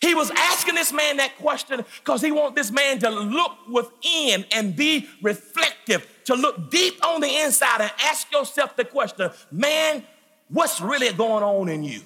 He 0.00 0.14
was 0.14 0.30
asking 0.30 0.74
this 0.74 0.92
man 0.92 1.18
that 1.18 1.36
question 1.38 1.84
because 1.98 2.22
he 2.22 2.32
wants 2.32 2.56
this 2.56 2.70
man 2.70 2.98
to 3.00 3.10
look 3.10 3.52
within 3.68 4.44
and 4.52 4.74
be 4.74 5.08
reflective, 5.22 6.06
to 6.24 6.34
look 6.34 6.70
deep 6.70 7.04
on 7.06 7.20
the 7.20 7.28
inside 7.28 7.82
and 7.82 7.92
ask 8.04 8.30
yourself 8.32 8.74
the 8.76 8.84
question, 8.84 9.30
man, 9.50 10.02
what's 10.48 10.80
really 10.80 11.12
going 11.12 11.44
on 11.44 11.68
in 11.68 11.84
you? 11.84 12.00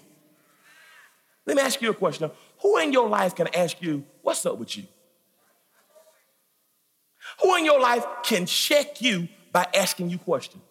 Let 1.47 1.57
me 1.57 1.62
ask 1.62 1.81
you 1.81 1.90
a 1.90 1.95
question. 1.95 2.31
Who 2.62 2.79
in 2.79 2.92
your 2.92 3.09
life 3.09 3.35
can 3.35 3.49
ask 3.55 3.81
you, 3.81 4.05
what's 4.23 4.45
up 4.45 4.59
with 4.59 4.77
you? 4.77 4.85
Who 7.42 7.57
in 7.57 7.64
your 7.64 7.81
life 7.81 8.05
can 8.25 8.47
check 8.47 9.01
you 9.01 9.29
by 9.53 9.66
asking 9.75 10.11
you 10.11 10.19
questions? 10.19 10.62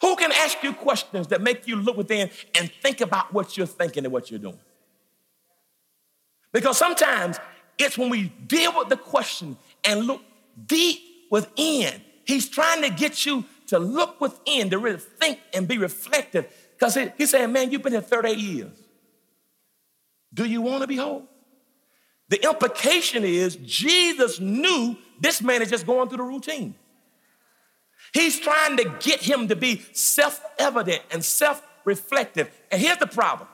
Who 0.00 0.16
can 0.16 0.32
ask 0.32 0.62
you 0.62 0.72
questions 0.72 1.28
that 1.28 1.40
make 1.40 1.66
you 1.66 1.76
look 1.76 1.96
within 1.96 2.30
and 2.54 2.70
think 2.82 3.00
about 3.00 3.32
what 3.32 3.56
you're 3.56 3.66
thinking 3.66 4.04
and 4.04 4.12
what 4.12 4.30
you're 4.30 4.40
doing? 4.40 4.58
Because 6.52 6.78
sometimes 6.78 7.38
it's 7.78 7.96
when 7.96 8.10
we 8.10 8.32
deal 8.46 8.76
with 8.76 8.88
the 8.88 8.96
question 8.96 9.56
and 9.84 10.06
look 10.06 10.22
deep 10.66 11.00
within. 11.30 12.00
He's 12.24 12.48
trying 12.48 12.82
to 12.82 12.90
get 12.90 13.24
you 13.24 13.44
to 13.68 13.78
look 13.78 14.20
within, 14.20 14.70
to 14.70 14.78
really 14.78 14.98
think 14.98 15.40
and 15.54 15.66
be 15.66 15.78
reflective. 15.78 16.46
Because 16.72 16.94
he, 16.94 17.08
he's 17.16 17.30
saying, 17.30 17.52
man, 17.52 17.70
you've 17.70 17.82
been 17.82 17.92
here 17.92 18.00
38 18.00 18.38
years. 18.38 18.78
Do 20.32 20.44
you 20.44 20.60
want 20.60 20.82
to 20.82 20.86
be 20.86 20.96
whole? 20.96 21.24
The 22.28 22.42
implication 22.44 23.24
is 23.24 23.56
Jesus 23.56 24.38
knew 24.38 24.96
this 25.20 25.40
man 25.42 25.62
is 25.62 25.70
just 25.70 25.86
going 25.86 26.08
through 26.08 26.18
the 26.18 26.24
routine. 26.24 26.74
He's 28.12 28.40
trying 28.40 28.76
to 28.78 28.84
get 29.00 29.20
him 29.22 29.48
to 29.48 29.56
be 29.56 29.82
self 29.92 30.40
evident 30.58 31.02
and 31.10 31.24
self 31.24 31.62
reflective. 31.84 32.50
And 32.70 32.80
here's 32.80 32.98
the 32.98 33.06
problem 33.06 33.48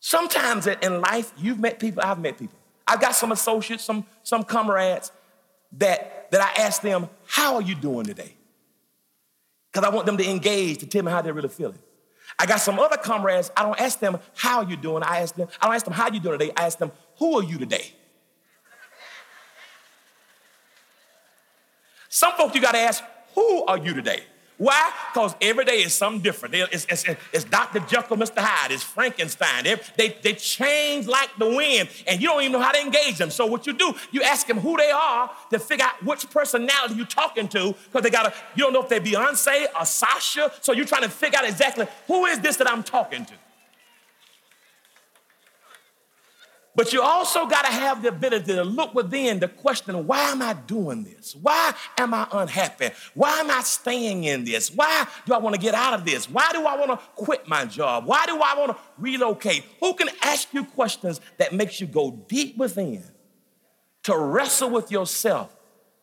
Sometimes 0.00 0.66
in 0.66 1.00
life, 1.00 1.32
you've 1.36 1.58
met 1.58 1.78
people, 1.78 2.02
I've 2.02 2.20
met 2.20 2.38
people. 2.38 2.58
I've 2.86 3.00
got 3.00 3.14
some 3.14 3.32
associates, 3.32 3.84
some, 3.84 4.06
some 4.22 4.44
comrades 4.44 5.10
that, 5.72 6.30
that 6.30 6.40
I 6.40 6.62
ask 6.62 6.82
them, 6.82 7.08
How 7.26 7.56
are 7.56 7.62
you 7.62 7.74
doing 7.74 8.06
today? 8.06 8.34
Because 9.72 9.88
I 9.88 9.92
want 9.92 10.06
them 10.06 10.16
to 10.16 10.28
engage 10.28 10.78
to 10.78 10.86
tell 10.86 11.02
me 11.02 11.10
how 11.10 11.22
they're 11.22 11.34
really 11.34 11.48
feeling. 11.48 11.78
I 12.38 12.46
got 12.46 12.60
some 12.60 12.78
other 12.78 12.96
comrades, 12.96 13.50
I 13.56 13.62
don't 13.62 13.80
ask 13.80 13.98
them, 13.98 14.18
How 14.36 14.58
are 14.58 14.70
you 14.70 14.76
doing? 14.76 15.02
I 15.02 15.20
ask 15.20 15.34
them, 15.34 15.48
I 15.60 15.66
don't 15.66 15.74
ask 15.74 15.84
them, 15.84 15.94
How 15.94 16.10
you 16.10 16.20
doing 16.20 16.38
today? 16.38 16.52
I 16.56 16.66
ask 16.66 16.78
them, 16.78 16.92
Who 17.18 17.38
are 17.38 17.42
you 17.42 17.58
today? 17.58 17.92
Some 22.08 22.32
folks 22.32 22.54
you 22.54 22.62
gotta 22.62 22.78
ask, 22.78 23.02
Who 23.36 23.64
are 23.66 23.78
you 23.78 23.94
today? 23.94 24.22
Why? 24.58 24.90
Because 25.12 25.36
every 25.42 25.66
day 25.66 25.82
is 25.82 25.92
something 25.92 26.22
different. 26.22 26.54
It's, 26.54 26.86
it's, 26.88 27.04
it's, 27.32 27.44
Dr. 27.44 27.80
Jekyll, 27.80 28.16
Mr. 28.16 28.38
Hyde, 28.38 28.72
it's 28.72 28.82
Frankenstein. 28.82 29.64
They, 29.64 29.76
they, 29.98 30.16
they 30.22 30.32
change 30.32 31.06
like 31.06 31.28
the 31.38 31.46
wind, 31.46 31.90
and 32.06 32.22
you 32.22 32.28
don't 32.28 32.40
even 32.40 32.52
know 32.52 32.60
how 32.60 32.72
to 32.72 32.80
engage 32.80 33.18
them. 33.18 33.28
So 33.28 33.44
what 33.44 33.66
you 33.66 33.74
do, 33.74 33.94
you 34.12 34.22
ask 34.22 34.46
them 34.46 34.58
who 34.58 34.78
they 34.78 34.90
are 34.90 35.30
to 35.50 35.58
figure 35.58 35.84
out 35.84 36.02
which 36.02 36.30
personality 36.30 36.94
you're 36.94 37.04
talking 37.04 37.48
to, 37.48 37.74
because 37.84 38.02
they 38.02 38.08
gotta, 38.08 38.32
you 38.54 38.64
don't 38.64 38.72
know 38.72 38.82
if 38.82 38.88
they're 38.88 39.00
Beyonce 39.00 39.66
or 39.78 39.84
Sasha. 39.84 40.50
So 40.62 40.72
you're 40.72 40.86
trying 40.86 41.02
to 41.02 41.10
figure 41.10 41.38
out 41.38 41.46
exactly 41.46 41.86
who 42.06 42.24
is 42.24 42.40
this 42.40 42.56
that 42.56 42.70
I'm 42.70 42.82
talking 42.82 43.26
to. 43.26 43.34
But 46.76 46.92
you 46.92 47.00
also 47.00 47.46
got 47.46 47.64
to 47.64 47.72
have 47.72 48.02
the 48.02 48.10
ability 48.10 48.52
to 48.52 48.62
look 48.62 48.94
within 48.94 49.40
to 49.40 49.48
question 49.48 50.06
why 50.06 50.30
am 50.30 50.42
I 50.42 50.52
doing 50.52 51.04
this? 51.04 51.34
Why 51.34 51.72
am 51.96 52.12
I 52.12 52.28
unhappy? 52.30 52.90
Why 53.14 53.40
am 53.40 53.50
I 53.50 53.62
staying 53.62 54.24
in 54.24 54.44
this? 54.44 54.70
Why 54.70 55.06
do 55.24 55.32
I 55.32 55.38
want 55.38 55.54
to 55.54 55.60
get 55.60 55.72
out 55.74 55.94
of 55.94 56.04
this? 56.04 56.28
Why 56.28 56.50
do 56.52 56.66
I 56.66 56.76
want 56.76 56.90
to 56.90 57.06
quit 57.14 57.48
my 57.48 57.64
job? 57.64 58.04
Why 58.04 58.26
do 58.26 58.34
I 58.34 58.54
want 58.58 58.72
to 58.72 58.78
relocate? 58.98 59.64
Who 59.80 59.94
can 59.94 60.10
ask 60.22 60.52
you 60.52 60.64
questions 60.64 61.22
that 61.38 61.54
makes 61.54 61.80
you 61.80 61.86
go 61.86 62.10
deep 62.28 62.58
within 62.58 63.02
to 64.02 64.16
wrestle 64.16 64.68
with 64.68 64.90
yourself, 64.90 65.56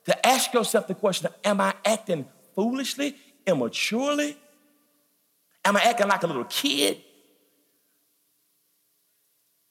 to 0.05 0.27
ask 0.27 0.53
yourself 0.53 0.87
the 0.87 0.95
question, 0.95 1.29
am 1.43 1.61
I 1.61 1.75
acting 1.85 2.25
foolishly, 2.55 3.15
immaturely? 3.45 4.35
Am 5.63 5.77
I 5.77 5.81
acting 5.83 6.07
like 6.07 6.23
a 6.23 6.27
little 6.27 6.45
kid? 6.45 6.97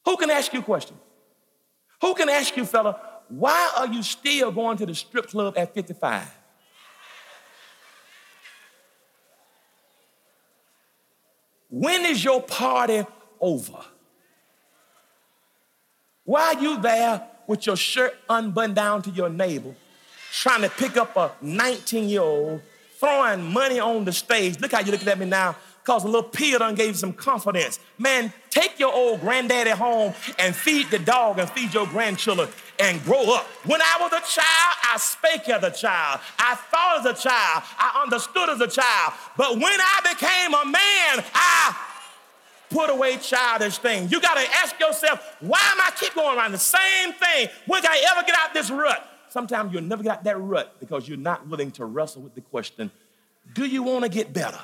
Who 0.05 0.17
can 0.17 0.31
ask 0.31 0.53
you 0.53 0.61
a 0.61 0.63
question? 0.63 0.97
Who 2.01 2.15
can 2.15 2.29
ask 2.29 2.57
you, 2.57 2.65
fella, 2.65 3.01
why 3.29 3.73
are 3.79 3.87
you 3.87 4.03
still 4.03 4.51
going 4.51 4.77
to 4.79 4.87
the 4.87 4.95
strip 4.95 5.29
club 5.29 5.55
at 5.57 5.73
55? 5.73 6.39
When 11.71 12.05
is 12.05 12.23
your 12.23 12.43
party 12.43 13.05
over? 13.41 13.79
Why 16.25 16.55
are 16.55 16.61
you 16.61 16.81
there 16.81 17.27
with 17.47 17.67
your 17.67 17.77
shirt 17.77 18.15
unbuttoned 18.29 18.75
down 18.75 19.03
to 19.03 19.11
your 19.11 19.31
navel, 19.31 19.75
trying 20.33 20.63
to 20.63 20.69
pick 20.69 20.97
up 20.97 21.17
a 21.17 21.33
19 21.41 22.09
year 22.09 22.21
old, 22.21 22.61
throwing 22.99 23.51
money 23.51 23.81
on 23.81 24.05
the 24.05 24.13
stage? 24.13 24.61
Look 24.61 24.73
how 24.73 24.81
you 24.81 24.93
looking 24.93 25.09
at 25.09 25.19
me 25.19 25.27
now 25.27 25.57
because 25.83 26.05
a 26.05 26.07
little 26.07 26.23
pill 26.23 26.61
done 26.61 26.77
gave 26.77 26.97
some 26.97 27.13
confidence. 27.13 27.81
Man, 27.99 28.33
take 28.51 28.79
your 28.79 28.93
old 28.93 29.21
granddaddy 29.21 29.71
home 29.71 30.15
and 30.39 30.55
feed 30.55 30.89
the 30.91 30.99
dog 30.99 31.39
and 31.41 31.51
feed 31.51 31.75
your 31.75 31.87
grandchildren 31.87 32.49
and 32.79 33.03
grow 33.03 33.35
up. 33.35 33.47
When 33.67 33.83
I 33.83 33.97
was 34.01 34.13
a 34.13 34.21
child, 34.21 34.77
I 34.93 34.97
spake 34.99 35.49
as 35.49 35.63
a 35.65 35.71
child. 35.71 36.21
I 36.39 36.55
thought 36.55 37.01
as 37.01 37.19
a 37.19 37.21
child. 37.21 37.65
I 37.79 38.03
understood 38.05 38.49
as 38.51 38.61
a 38.61 38.69
child. 38.69 39.15
But 39.37 39.55
when 39.55 39.65
I 39.65 40.01
became 40.13 40.55
a 40.55 40.65
man, 40.65 41.25
I 41.35 41.77
put 42.71 42.89
away 42.89 43.17
childish 43.17 43.79
things. 43.79 44.13
You 44.13 44.21
got 44.21 44.35
to 44.35 44.55
ask 44.59 44.79
yourself, 44.79 45.37
why 45.41 45.61
am 45.73 45.81
I 45.81 45.91
keep 45.99 46.15
going 46.15 46.39
around 46.39 46.53
the 46.53 46.59
same 46.59 47.13
thing? 47.13 47.49
When 47.67 47.83
can 47.83 47.91
I 47.91 48.05
ever 48.13 48.25
get 48.25 48.37
out 48.39 48.55
this 48.55 48.71
rut? 48.71 49.09
Sometimes 49.31 49.73
you'll 49.73 49.83
never 49.83 50.03
get 50.03 50.19
out 50.19 50.25
that 50.25 50.39
rut 50.39 50.77
because 50.79 51.09
you're 51.09 51.19
not 51.19 51.49
willing 51.49 51.73
to 51.73 51.85
wrestle 51.87 52.23
with 52.23 52.35
the 52.35 52.41
question, 52.41 52.91
do 53.55 53.67
you 53.67 53.83
want 53.83 54.05
to 54.05 54.09
get 54.09 54.33
better? 54.33 54.61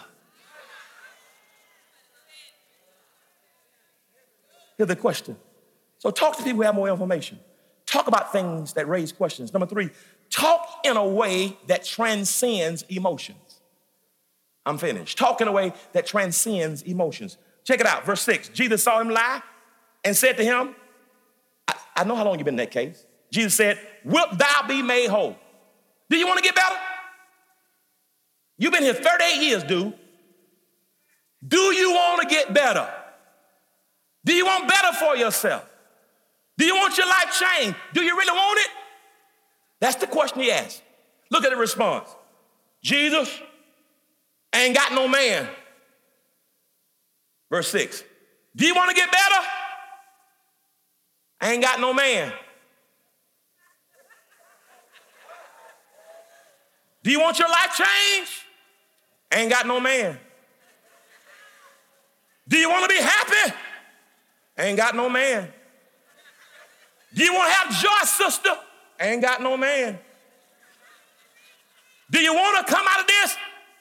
Here's 4.78 4.88
the 4.88 4.96
question. 4.96 5.36
So 5.98 6.10
talk 6.10 6.36
to 6.36 6.42
people 6.42 6.58
who 6.58 6.62
have 6.62 6.74
more 6.74 6.88
information. 6.88 7.40
Talk 7.84 8.06
about 8.06 8.32
things 8.32 8.74
that 8.74 8.88
raise 8.88 9.12
questions. 9.12 9.52
Number 9.52 9.66
three, 9.66 9.90
talk 10.30 10.80
in 10.84 10.96
a 10.96 11.06
way 11.06 11.58
that 11.66 11.84
transcends 11.84 12.82
emotions. 12.88 13.60
I'm 14.64 14.78
finished. 14.78 15.18
Talk 15.18 15.40
in 15.40 15.48
a 15.48 15.52
way 15.52 15.72
that 15.92 16.06
transcends 16.06 16.82
emotions. 16.82 17.38
Check 17.64 17.80
it 17.80 17.86
out, 17.86 18.06
verse 18.06 18.22
six. 18.22 18.48
Jesus 18.48 18.82
saw 18.82 19.00
him 19.00 19.08
lie 19.08 19.42
and 20.04 20.16
said 20.16 20.36
to 20.36 20.44
him, 20.44 20.74
I, 21.66 21.74
I 21.96 22.04
know 22.04 22.14
how 22.14 22.24
long 22.24 22.38
you've 22.38 22.44
been 22.44 22.54
in 22.54 22.58
that 22.58 22.70
case. 22.70 23.04
Jesus 23.32 23.54
said, 23.54 23.78
Wilt 24.04 24.38
thou 24.38 24.66
be 24.68 24.82
made 24.82 25.08
whole? 25.08 25.36
Do 26.08 26.16
you 26.16 26.26
want 26.26 26.38
to 26.38 26.44
get 26.44 26.54
better? 26.54 26.76
You've 28.58 28.72
been 28.72 28.82
here 28.82 28.94
38 28.94 29.42
years, 29.42 29.64
dude. 29.64 29.94
Do 31.46 31.58
you 31.58 31.92
want 31.92 32.22
to 32.22 32.28
get 32.28 32.52
better? 32.52 32.88
Do 34.28 34.34
you 34.34 34.44
want 34.44 34.68
better 34.68 34.92
for 34.92 35.16
yourself? 35.16 35.64
Do 36.58 36.66
you 36.66 36.76
want 36.76 36.98
your 36.98 37.06
life 37.06 37.40
changed? 37.40 37.74
Do 37.94 38.02
you 38.02 38.14
really 38.14 38.30
want 38.30 38.60
it? 38.60 38.70
That's 39.80 39.96
the 39.96 40.06
question 40.06 40.42
he 40.42 40.52
asked. 40.52 40.82
Look 41.30 41.44
at 41.44 41.50
the 41.50 41.56
response. 41.56 42.10
Jesus 42.82 43.40
ain't 44.54 44.76
got 44.76 44.92
no 44.92 45.08
man. 45.08 45.48
Verse 47.48 47.68
6. 47.68 48.04
Do 48.54 48.66
you 48.66 48.74
want 48.74 48.90
to 48.90 48.94
get 48.94 49.10
better? 49.10 49.46
Ain't 51.44 51.62
got 51.62 51.80
no 51.80 51.94
man. 51.94 52.30
Do 57.02 57.10
you 57.10 57.20
want 57.20 57.38
your 57.38 57.48
life 57.48 57.74
changed? 57.74 58.32
ain't 59.32 59.50
got 59.50 59.66
no 59.66 59.80
man. 59.80 60.18
Do 62.46 62.58
you 62.58 62.68
want 62.68 62.90
to 62.90 62.94
be 62.94 63.02
happy? 63.02 63.54
Ain't 64.58 64.76
got 64.76 64.96
no 64.96 65.08
man. 65.08 65.48
Do 67.14 67.24
you 67.24 67.32
want 67.32 67.48
to 67.50 67.54
have 67.54 67.82
joy, 67.82 68.04
sister? 68.04 68.50
Ain't 69.00 69.22
got 69.22 69.40
no 69.40 69.56
man. 69.56 69.98
Do 72.10 72.18
you 72.18 72.34
want 72.34 72.66
to 72.66 72.72
come 72.72 72.84
out 72.88 73.00
of 73.00 73.06
this? 73.06 73.36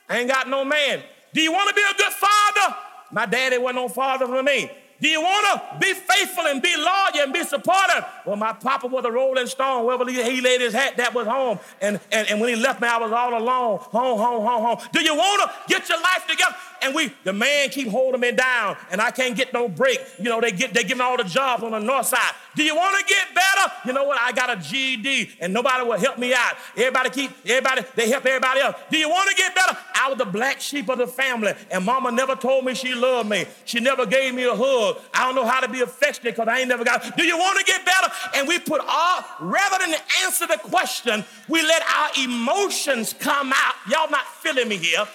Ain't 0.09 0.29
got 0.29 0.47
no 0.47 0.63
man. 0.63 1.01
Do 1.33 1.41
you 1.41 1.51
want 1.51 1.69
to 1.69 1.75
be 1.75 1.81
a 1.81 1.97
good 1.97 2.13
father? 2.13 2.75
My 3.11 3.25
daddy 3.25 3.57
wasn't 3.57 3.77
no 3.77 3.89
father 3.89 4.27
for 4.27 4.43
me. 4.43 4.69
Do 4.99 5.07
you 5.07 5.21
want 5.21 5.45
to 5.45 5.79
be 5.79 5.93
faithful 5.93 6.45
and 6.47 6.61
be 6.61 6.75
loyal 6.75 7.23
and 7.23 7.33
be 7.33 7.43
supportive? 7.43 8.03
Well, 8.25 8.35
my 8.35 8.53
papa 8.53 8.87
was 8.87 9.05
a 9.05 9.11
rolling 9.11 9.45
stone. 9.47 9.85
Wherever 9.85 10.09
he 10.09 10.41
laid 10.41 10.61
his 10.61 10.73
hat, 10.73 10.97
that 10.97 11.13
was 11.13 11.27
home. 11.27 11.59
And, 11.81 11.99
and, 12.11 12.27
and 12.29 12.41
when 12.41 12.49
he 12.49 12.55
left 12.55 12.81
me, 12.81 12.87
I 12.87 12.97
was 12.97 13.11
all 13.11 13.37
alone. 13.37 13.77
Home, 13.79 14.19
home, 14.19 14.45
home, 14.45 14.63
home. 14.63 14.89
Do 14.91 15.01
you 15.01 15.15
want 15.15 15.49
to 15.49 15.55
get 15.67 15.87
your 15.87 16.01
life 16.01 16.25
together? 16.27 16.55
And 16.81 16.95
we, 16.95 17.13
the 17.23 17.33
man 17.33 17.69
keep 17.69 17.89
holding 17.89 18.21
me 18.21 18.31
down, 18.31 18.77
and 18.91 19.01
I 19.01 19.11
can't 19.11 19.35
get 19.35 19.53
no 19.53 19.67
break. 19.67 19.99
You 20.17 20.25
know, 20.25 20.41
they 20.41 20.51
get 20.51 20.73
they 20.73 20.83
give 20.83 20.97
me 20.97 21.03
all 21.03 21.17
the 21.17 21.23
jobs 21.23 21.63
on 21.63 21.71
the 21.71 21.79
north 21.79 22.07
side. 22.07 22.33
Do 22.55 22.63
you 22.63 22.75
want 22.75 22.97
to 22.99 23.13
get 23.13 23.33
better? 23.33 23.46
You 23.85 23.93
know 23.93 24.03
what? 24.03 24.19
I 24.21 24.31
got 24.31 24.49
a 24.49 24.55
GED, 24.55 25.31
and 25.39 25.53
nobody 25.53 25.85
will 25.85 25.99
help 25.99 26.17
me 26.17 26.33
out. 26.33 26.55
Everybody 26.75 27.09
keep 27.09 27.31
everybody 27.45 27.83
they 27.95 28.09
help 28.09 28.25
everybody 28.25 28.61
else. 28.61 28.75
Do 28.89 28.97
you 28.97 29.09
want 29.09 29.29
to 29.29 29.35
get 29.35 29.53
better? 29.55 29.77
I 29.95 30.09
was 30.09 30.17
the 30.17 30.25
black 30.25 30.61
sheep 30.61 30.89
of 30.89 30.97
the 30.97 31.07
family, 31.07 31.53
and 31.71 31.85
Mama 31.85 32.11
never 32.11 32.35
told 32.35 32.65
me 32.65 32.73
she 32.73 32.93
loved 32.93 33.29
me. 33.29 33.45
She 33.65 33.79
never 33.79 34.05
gave 34.05 34.33
me 34.33 34.45
a 34.45 34.55
hug. 34.55 34.97
I 35.13 35.25
don't 35.25 35.35
know 35.35 35.45
how 35.45 35.59
to 35.61 35.69
be 35.69 35.81
affectionate 35.81 36.35
because 36.35 36.47
I 36.47 36.59
ain't 36.59 36.69
never 36.69 36.83
got. 36.83 37.17
Do 37.17 37.23
you 37.23 37.37
want 37.37 37.59
to 37.59 37.65
get 37.65 37.85
better? 37.85 38.11
And 38.35 38.47
we 38.47 38.59
put 38.59 38.81
all, 38.87 39.23
rather 39.39 39.85
than 39.85 39.95
answer 40.23 40.47
the 40.47 40.57
question, 40.57 41.23
we 41.47 41.61
let 41.61 41.81
our 41.95 42.09
emotions 42.23 43.13
come 43.13 43.51
out. 43.53 43.75
Y'all 43.89 44.09
not 44.09 44.25
feeling 44.25 44.67
me 44.67 44.77
here. 44.77 45.07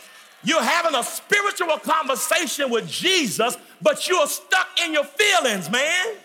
You're 0.44 0.62
having 0.62 0.94
a 0.94 1.04
spiritual 1.04 1.78
conversation 1.78 2.70
with 2.70 2.88
Jesus, 2.88 3.56
but 3.80 4.08
you're 4.08 4.26
stuck 4.26 4.68
in 4.84 4.92
your 4.92 5.04
feelings, 5.04 5.70
man. 5.70 6.16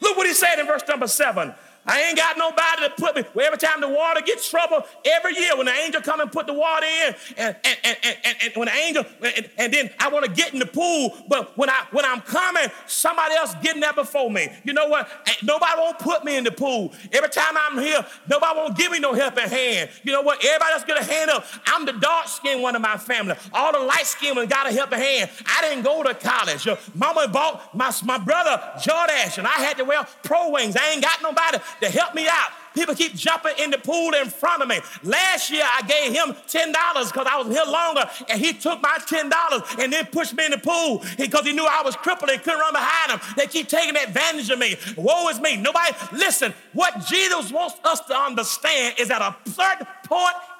Look 0.00 0.16
what 0.16 0.26
he 0.26 0.34
said 0.34 0.58
in 0.58 0.66
verse 0.66 0.82
number 0.88 1.06
seven. 1.06 1.54
I 1.86 2.02
ain't 2.02 2.16
got 2.16 2.38
nobody 2.38 2.88
to 2.88 2.90
put 2.96 3.16
me. 3.16 3.24
Well, 3.34 3.46
every 3.46 3.58
time 3.58 3.80
the 3.80 3.88
water 3.88 4.20
gets 4.22 4.48
trouble, 4.48 4.84
every 5.04 5.36
year 5.36 5.56
when 5.56 5.66
the 5.66 5.72
angel 5.72 6.00
come 6.00 6.20
and 6.20 6.32
put 6.32 6.46
the 6.46 6.54
water 6.54 6.86
in, 6.86 7.14
and, 7.36 7.56
and, 7.64 7.76
and, 7.84 7.96
and, 8.24 8.36
and 8.42 8.52
when 8.56 8.66
the 8.66 8.74
angel, 8.74 9.04
and, 9.22 9.50
and 9.58 9.72
then 9.72 9.90
I 9.98 10.08
want 10.08 10.24
to 10.24 10.30
get 10.30 10.52
in 10.52 10.58
the 10.58 10.66
pool, 10.66 11.16
but 11.28 11.56
when, 11.58 11.68
I, 11.68 11.86
when 11.90 12.04
I'm 12.04 12.20
coming, 12.22 12.68
somebody 12.86 13.34
else 13.34 13.54
getting 13.62 13.80
there 13.80 13.92
before 13.92 14.30
me. 14.30 14.48
You 14.64 14.72
know 14.72 14.88
what? 14.88 15.08
Eh, 15.26 15.32
nobody 15.42 15.72
won't 15.78 15.98
put 15.98 16.24
me 16.24 16.36
in 16.36 16.44
the 16.44 16.52
pool. 16.52 16.92
Every 17.12 17.28
time 17.28 17.54
I'm 17.56 17.78
here, 17.78 18.04
nobody 18.28 18.58
won't 18.58 18.76
give 18.76 18.90
me 18.90 19.00
no 19.00 19.12
helping 19.12 19.48
hand. 19.48 19.90
You 20.02 20.12
know 20.12 20.22
what? 20.22 20.44
Everybody 20.44 20.72
else 20.72 20.84
get 20.84 21.00
a 21.00 21.04
hand 21.04 21.30
up. 21.30 21.44
I'm 21.66 21.84
the 21.84 21.92
dark 21.92 22.28
skinned 22.28 22.62
one 22.62 22.74
of 22.74 22.82
my 22.82 22.96
family. 22.96 23.34
All 23.52 23.72
the 23.72 23.80
light 23.80 24.06
skinned 24.06 24.36
ones 24.36 24.50
got 24.50 24.66
a 24.66 24.72
helping 24.72 24.98
hand. 24.98 25.30
I 25.46 25.68
didn't 25.68 25.84
go 25.84 26.02
to 26.02 26.14
college. 26.14 26.66
Mama 26.94 27.28
bought 27.28 27.74
my, 27.74 27.92
my 28.04 28.18
brother 28.18 28.62
Jordache, 28.78 29.38
and 29.38 29.46
I 29.46 29.58
had 29.58 29.76
to 29.78 29.84
wear 29.84 30.06
pro 30.22 30.50
wings. 30.50 30.76
I 30.76 30.92
ain't 30.92 31.02
got 31.02 31.20
nobody 31.22 31.58
to 31.80 31.90
help 31.90 32.14
me 32.14 32.26
out. 32.28 32.50
People 32.74 32.94
keep 32.96 33.14
jumping 33.14 33.52
in 33.58 33.70
the 33.70 33.78
pool 33.78 34.12
in 34.14 34.28
front 34.28 34.60
of 34.60 34.68
me. 34.68 34.80
Last 35.04 35.50
year, 35.50 35.62
I 35.64 35.82
gave 35.82 36.12
him 36.12 36.34
$10 36.48 36.72
because 37.12 37.26
I 37.30 37.36
was 37.40 37.46
here 37.46 37.64
longer, 37.64 38.10
and 38.28 38.40
he 38.40 38.52
took 38.52 38.82
my 38.82 38.98
$10 38.98 39.78
and 39.78 39.92
then 39.92 40.06
pushed 40.06 40.34
me 40.36 40.44
in 40.44 40.50
the 40.50 40.58
pool 40.58 41.04
because 41.16 41.46
he 41.46 41.52
knew 41.52 41.64
I 41.64 41.82
was 41.84 41.94
crippled 41.94 42.30
and 42.30 42.42
couldn't 42.42 42.58
run 42.58 42.72
behind 42.72 43.12
him. 43.12 43.20
They 43.36 43.46
keep 43.46 43.68
taking 43.68 43.96
advantage 43.96 44.50
of 44.50 44.58
me. 44.58 44.76
Woe 44.96 45.28
is 45.28 45.40
me. 45.40 45.56
Nobody, 45.56 45.92
listen, 46.12 46.52
what 46.72 47.06
Jesus 47.06 47.52
wants 47.52 47.76
us 47.84 48.00
to 48.06 48.16
understand 48.16 48.96
is 48.98 49.08
that 49.08 49.22
a 49.22 49.36
certain 49.50 49.86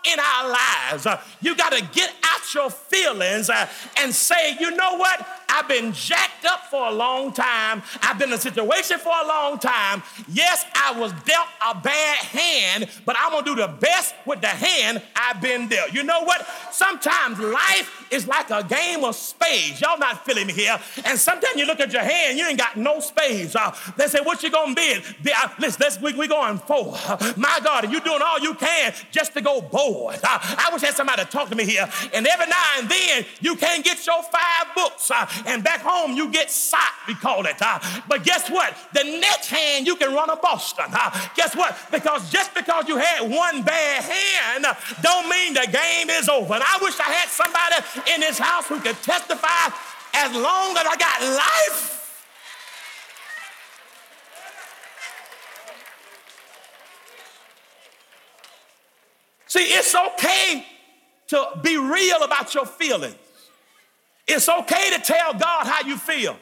in 0.04 0.18
our 0.20 0.50
lives, 0.50 1.06
uh, 1.06 1.20
you 1.40 1.56
got 1.56 1.72
to 1.72 1.82
get 1.92 2.12
out 2.24 2.54
your 2.54 2.70
feelings 2.70 3.48
uh, 3.48 3.66
and 3.98 4.14
say, 4.14 4.56
you 4.60 4.70
know 4.70 4.96
what? 4.96 5.26
I've 5.48 5.68
been 5.68 5.92
jacked 5.92 6.44
up 6.44 6.66
for 6.70 6.88
a 6.88 6.90
long 6.90 7.32
time. 7.32 7.82
I've 8.02 8.18
been 8.18 8.28
in 8.28 8.34
a 8.34 8.40
situation 8.40 8.98
for 8.98 9.12
a 9.12 9.26
long 9.26 9.58
time. 9.58 10.02
Yes, 10.28 10.66
I 10.74 10.98
was 10.98 11.12
dealt 11.24 11.46
a 11.66 11.74
bad 11.80 12.18
hand, 12.18 12.90
but 13.06 13.16
I'm 13.18 13.30
gonna 13.32 13.44
do 13.46 13.54
the 13.54 13.68
best 13.68 14.14
with 14.26 14.40
the 14.40 14.48
hand 14.48 15.00
I've 15.14 15.40
been 15.40 15.68
dealt. 15.68 15.92
You 15.92 16.02
know 16.02 16.24
what? 16.24 16.46
Sometimes 16.72 17.38
life 17.38 18.03
is 18.10 18.26
like 18.26 18.50
a 18.50 18.62
game 18.62 19.04
of 19.04 19.14
spades. 19.14 19.80
Y'all 19.80 19.98
not 19.98 20.24
feeling 20.24 20.46
me 20.46 20.52
here. 20.52 20.78
And 21.04 21.18
sometimes 21.18 21.56
you 21.56 21.66
look 21.66 21.80
at 21.80 21.92
your 21.92 22.02
hand, 22.02 22.38
you 22.38 22.46
ain't 22.46 22.58
got 22.58 22.76
no 22.76 23.00
spades. 23.00 23.56
Uh, 23.56 23.74
they 23.96 24.06
say, 24.06 24.20
what 24.20 24.42
you 24.42 24.50
gonna 24.50 24.74
be? 24.74 25.00
be 25.22 25.32
uh, 25.32 25.48
listen, 25.58 25.78
let's, 25.80 26.00
we, 26.00 26.12
we 26.14 26.28
going 26.28 26.58
forward. 26.58 27.00
Uh, 27.06 27.32
my 27.36 27.60
God, 27.62 27.90
you 27.90 28.00
doing 28.00 28.20
all 28.22 28.38
you 28.40 28.54
can 28.54 28.92
just 29.10 29.32
to 29.34 29.40
go 29.40 29.60
board. 29.60 30.16
Uh, 30.22 30.38
I 30.40 30.70
wish 30.72 30.82
I 30.82 30.86
had 30.86 30.94
somebody 30.94 31.24
to 31.24 31.28
talk 31.28 31.48
to 31.50 31.56
me 31.56 31.64
here. 31.64 31.88
And 32.12 32.26
every 32.26 32.46
now 32.46 32.64
and 32.78 32.88
then, 32.88 33.24
you 33.40 33.56
can't 33.56 33.84
get 33.84 34.06
your 34.06 34.22
five 34.22 34.74
books. 34.74 35.10
Uh, 35.10 35.26
and 35.46 35.62
back 35.64 35.80
home 35.80 36.16
you 36.16 36.30
get 36.30 36.50
sight, 36.50 36.80
we 37.08 37.14
call 37.14 37.46
it. 37.46 37.56
Uh, 37.60 37.78
but 38.08 38.24
guess 38.24 38.50
what? 38.50 38.76
The 38.94 39.04
next 39.04 39.50
hand 39.50 39.86
you 39.86 39.96
can 39.96 40.14
run 40.14 40.30
a 40.30 40.36
Boston. 40.36 40.86
Uh, 40.92 41.28
guess 41.36 41.56
what? 41.56 41.76
Because 41.90 42.30
just 42.30 42.54
because 42.54 42.88
you 42.88 42.96
had 42.96 43.30
one 43.30 43.62
bad 43.62 44.02
hand 44.02 44.66
don't 45.02 45.28
mean 45.28 45.54
the 45.54 45.68
game 45.70 46.10
is 46.10 46.28
over. 46.28 46.54
And 46.54 46.62
I 46.62 46.78
wish 46.80 46.98
I 47.00 47.10
had 47.10 47.28
somebody 47.28 47.76
in 48.14 48.20
this 48.20 48.38
house 48.38 48.66
who 48.66 48.80
can 48.80 48.94
testify 48.96 49.74
as 50.14 50.32
long 50.32 50.76
as 50.76 50.86
I 50.86 50.96
got 50.98 51.22
life. 51.22 51.94
See, 59.46 59.60
it's 59.60 59.94
okay 59.94 60.66
to 61.28 61.60
be 61.62 61.76
real 61.76 62.22
about 62.22 62.54
your 62.54 62.66
feelings. 62.66 63.14
It's 64.26 64.48
okay 64.48 64.90
to 64.96 65.00
tell 65.00 65.34
God 65.34 65.66
how 65.66 65.86
you 65.86 65.96
feel. 65.96 66.36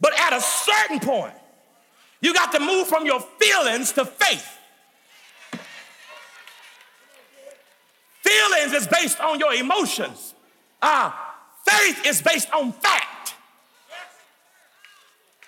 But 0.00 0.12
at 0.20 0.32
a 0.32 0.40
certain 0.40 1.00
point, 1.00 1.34
you 2.20 2.34
got 2.34 2.52
to 2.52 2.60
move 2.60 2.88
from 2.88 3.06
your 3.06 3.20
feelings 3.20 3.92
to 3.92 4.04
faith. 4.04 4.46
Feelings 8.20 8.72
is 8.72 8.86
based 8.86 9.20
on 9.20 9.38
your 9.38 9.54
emotions. 9.54 10.34
Uh, 10.88 11.10
faith 11.64 12.06
is 12.06 12.22
based 12.22 12.48
on 12.52 12.70
fact. 12.70 13.34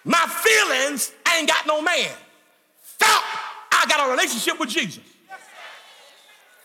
My 0.02 0.26
feelings 0.26 1.12
ain't 1.32 1.48
got 1.48 1.64
no 1.64 1.80
man. 1.80 2.10
Felt 2.82 3.22
I 3.70 3.86
got 3.88 4.08
a 4.08 4.10
relationship 4.10 4.58
with 4.58 4.68
Jesus. 4.68 5.04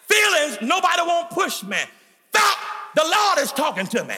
Feelings, 0.07 0.57
nobody 0.63 1.01
won't 1.03 1.29
push 1.29 1.61
me. 1.61 1.77
Felt 2.31 2.57
the 2.95 3.03
Lord 3.03 3.37
is 3.37 3.51
talking 3.51 3.85
to 3.85 4.03
me. 4.05 4.15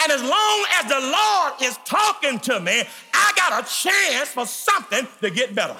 And 0.00 0.12
as 0.12 0.22
long 0.22 0.66
as 0.78 0.88
the 0.88 1.00
Lord 1.00 1.54
is 1.62 1.76
talking 1.84 2.38
to 2.38 2.60
me, 2.60 2.84
I 3.12 3.32
got 3.34 3.64
a 3.64 3.68
chance 3.68 4.28
for 4.28 4.46
something 4.46 5.08
to 5.22 5.30
get 5.30 5.56
better. 5.56 5.76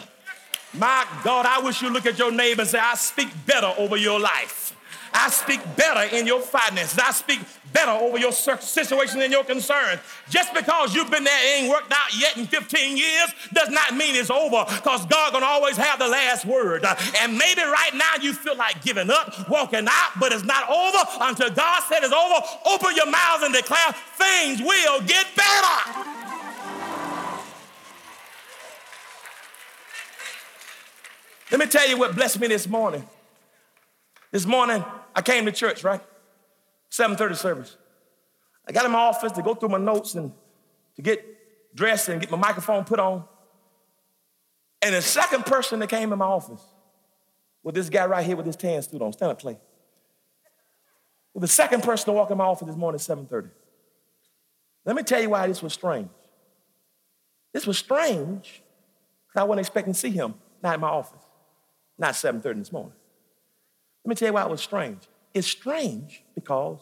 My 0.75 1.07
God, 1.23 1.47
I 1.47 1.61
wish 1.61 1.83
you 1.83 1.91
look 1.91 2.05
at 2.05 2.19
your 2.19 2.33
neighbor 2.33 2.63
and 2.63 2.71
say, 2.71 2.81
I 2.81 2.97
speak 2.97 3.29
better 3.47 3.73
over 3.79 3.97
your 3.97 4.19
life. 4.19 4.75
I 5.13 5.31
speak 5.31 5.61
better 5.77 6.15
in 6.15 6.27
your 6.27 6.41
finances. 6.41 6.99
I 6.99 7.11
speak 7.13 7.41
better 7.73 7.91
over 7.91 8.19
your 8.19 8.33
situation 8.33 9.21
and 9.21 9.33
your 9.33 9.45
concerns. 9.45 10.01
Just 10.31 10.55
because 10.55 10.95
you've 10.95 11.11
been 11.11 11.25
there 11.25 11.59
ain't 11.59 11.69
worked 11.69 11.93
out 11.93 12.19
yet 12.19 12.37
in 12.37 12.47
15 12.47 12.97
years 12.97 13.31
does 13.53 13.69
not 13.69 13.95
mean 13.95 14.15
it's 14.15 14.31
over 14.31 14.65
because 14.67 15.07
God 15.07 15.33
gonna 15.33 15.47
always 15.47 15.77
have 15.77 15.99
the 15.99 16.09
last 16.09 16.45
word. 16.45 16.85
And 17.21 17.37
maybe 17.37 17.63
right 17.63 17.93
now 17.95 18.23
you 18.23 18.33
feel 18.33 18.57
like 18.57 18.83
giving 18.83 19.11
up, 19.11 19.49
walking 19.49 19.87
out, 19.89 20.11
but 20.19 20.33
it's 20.33 20.45
not 20.45 20.69
over 20.69 20.99
until 21.21 21.51
God 21.51 21.83
said 21.89 22.03
it's 22.03 22.13
over. 22.13 22.47
Open 22.67 22.97
your 22.97 23.11
mouths 23.11 23.43
and 23.43 23.55
declare 23.55 23.93
things 24.17 24.61
will 24.61 25.01
get 25.03 25.27
better. 25.37 26.09
Let 31.51 31.61
me 31.61 31.67
tell 31.67 31.89
you 31.89 31.97
what 31.97 32.15
blessed 32.15 32.41
me 32.41 32.49
this 32.49 32.69
morning. 32.69 33.07
This 34.31 34.45
morning, 34.45 34.85
I 35.19 35.21
came 35.21 35.47
to 35.47 35.53
church, 35.53 35.83
right? 35.83 36.01
7:30 36.91 37.35
service. 37.35 37.77
I 38.69 38.71
got 38.71 38.85
in 38.85 38.93
my 38.93 39.01
office 39.01 39.33
to 39.33 39.43
go 39.43 39.53
through 39.53 39.71
my 39.71 39.79
notes 39.79 40.15
and 40.15 40.33
to 40.95 41.03
get 41.03 41.75
dressed 41.75 42.09
and 42.09 42.21
get 42.21 42.31
my 42.31 42.37
microphone 42.37 42.85
put 42.85 43.01
on. 43.01 43.25
And 44.81 44.95
the 44.95 45.03
second 45.03 45.45
person 45.45 45.81
that 45.81 45.89
came 45.89 46.13
in 46.13 46.19
my 46.21 46.25
office 46.25 46.63
was 47.65 47.75
this 47.75 47.91
guy 47.91 48.07
right 48.07 48.25
here 48.25 48.37
with 48.37 48.47
his 48.47 48.55
tan 48.55 48.81
suit 48.81 49.03
on. 49.03 49.13
Stand 49.13 49.33
up, 49.33 49.41
Clay. 49.41 49.59
Well, 51.35 51.41
the 51.41 51.49
second 51.49 51.83
person 51.83 52.07
to 52.07 52.13
walk 52.13 52.31
in 52.31 52.39
my 52.39 52.45
office 52.45 52.69
this 52.69 52.77
morning 52.77 53.01
at 53.01 53.01
7:30. 53.01 53.51
Let 54.85 54.95
me 54.95 55.03
tell 55.03 55.21
you 55.21 55.31
why 55.31 55.49
this 55.49 55.61
was 55.61 55.73
strange. 55.73 56.11
This 57.53 57.67
was 57.67 57.77
strange 57.77 58.63
because 59.27 59.41
I 59.41 59.43
wasn't 59.43 59.67
expecting 59.67 59.95
to 59.95 59.99
see 59.99 60.11
him 60.11 60.37
not 60.63 60.77
in 60.77 60.81
my 60.81 60.91
office, 60.91 61.25
not 61.99 62.15
7:30 62.15 62.61
this 62.61 62.71
morning. 62.71 62.98
Let 64.09 64.13
me 64.13 64.17
tell 64.21 64.29
you 64.29 64.33
why 64.33 64.45
it 64.45 64.49
was 64.49 64.63
strange. 64.63 65.03
It's 65.35 65.47
strange 65.47 66.23
because 66.35 66.79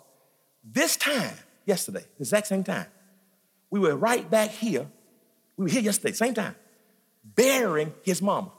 this 0.63 0.97
time, 0.97 1.35
yesterday, 1.65 2.05
the 2.19 2.23
exact 2.23 2.47
same 2.47 2.63
time, 2.63 2.87
we 3.69 3.81
were 3.81 3.97
right 3.97 4.31
back 4.31 4.51
here. 4.51 4.87
We 5.57 5.65
were 5.65 5.69
here 5.69 5.81
yesterday, 5.81 6.13
same 6.13 6.35
time, 6.35 6.55
burying 7.25 7.93
his 8.05 8.23
mama. 8.23 8.53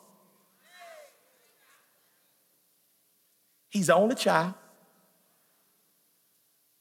He's 3.70 3.88
the 3.88 3.96
only 3.96 4.16
child. 4.16 4.54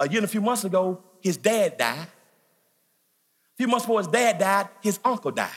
A 0.01 0.09
year 0.09 0.19
and 0.19 0.25
a 0.25 0.29
few 0.29 0.41
months 0.41 0.65
ago, 0.65 1.05
his 1.21 1.37
dad 1.37 1.79
died. 1.79 2.09
A 2.09 3.57
few 3.59 3.69
months 3.69 3.87
before 3.87 4.01
his 4.01 4.09
dad 4.09 4.39
died, 4.39 4.71
his 4.83 4.99
uncle 5.05 5.31
died. 5.31 5.51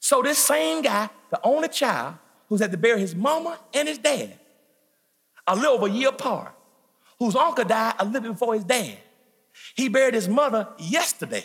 So 0.00 0.22
this 0.22 0.38
same 0.38 0.80
guy, 0.80 1.10
the 1.30 1.40
only 1.42 1.68
child, 1.68 2.14
who's 2.48 2.60
had 2.60 2.70
to 2.70 2.78
bury 2.78 3.00
his 3.00 3.14
mama 3.14 3.58
and 3.74 3.86
his 3.86 3.98
dad, 3.98 4.38
a 5.46 5.54
little 5.54 5.72
over 5.72 5.86
a 5.86 5.90
year 5.90 6.08
apart, 6.08 6.52
whose 7.18 7.36
uncle 7.36 7.64
died 7.64 7.94
a 7.98 8.04
little 8.04 8.32
before 8.32 8.54
his 8.54 8.64
dad. 8.64 8.98
He 9.74 9.88
buried 9.88 10.14
his 10.14 10.28
mother 10.28 10.68
yesterday. 10.78 11.44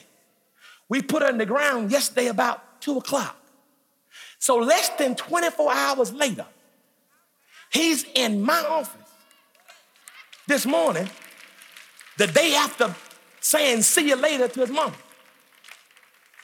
We 0.87 1.01
put 1.01 1.21
her 1.21 1.29
in 1.29 1.37
the 1.37 1.45
ground 1.45 1.91
yesterday 1.91 2.27
about 2.27 2.81
two 2.81 2.97
o'clock. 2.97 3.35
So 4.39 4.57
less 4.57 4.89
than 4.89 5.15
24 5.15 5.71
hours 5.71 6.13
later, 6.13 6.45
he's 7.71 8.05
in 8.15 8.41
my 8.41 8.59
office 8.67 9.09
this 10.47 10.65
morning, 10.65 11.07
the 12.17 12.27
day 12.27 12.55
after 12.55 12.95
saying 13.39 13.83
see 13.83 14.09
you 14.09 14.15
later 14.15 14.47
to 14.47 14.59
his 14.61 14.69
mom. 14.69 14.93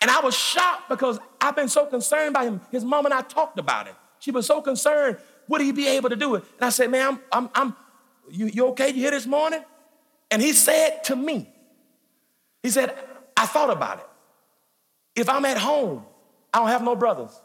And 0.02 0.12
I 0.12 0.20
was 0.20 0.38
shocked 0.38 0.90
because 0.90 1.20
I've 1.42 1.56
been 1.56 1.70
so 1.70 1.88
concerned 1.88 2.34
by 2.34 2.46
him. 2.46 2.62
His 2.72 2.86
mom 2.86 3.06
and 3.06 3.14
I 3.14 3.22
talked 3.22 3.58
about 3.58 3.88
it. 3.88 3.96
She 4.20 4.30
was 4.30 4.46
so 4.46 4.62
concerned 4.62 5.18
would 5.48 5.62
he 5.62 5.72
be 5.72 5.88
able 5.88 6.10
to 6.10 6.16
do 6.16 6.36
it? 6.36 6.44
And 6.58 6.66
I 6.66 6.70
said, 6.70 6.90
man, 6.90 7.08
I'm, 7.08 7.20
I'm, 7.32 7.50
I'm 7.54 7.76
you, 8.30 8.48
you 8.48 8.68
okay? 8.68 8.90
You 8.90 8.96
here 8.96 9.12
this 9.12 9.26
morning? 9.26 9.64
And 10.32 10.42
he 10.42 10.54
said 10.54 11.04
to 11.06 11.16
me, 11.16 11.50
he 12.64 12.70
said, 12.70 12.96
I 13.38 13.46
thought 13.46 13.70
about 13.70 14.00
it. 14.00 14.08
If 15.16 15.30
I'm 15.30 15.46
at 15.46 15.58
home, 15.58 16.06
I 16.54 16.60
don't 16.60 16.68
have 16.68 16.84
no 16.84 16.96
brothers, 16.96 17.40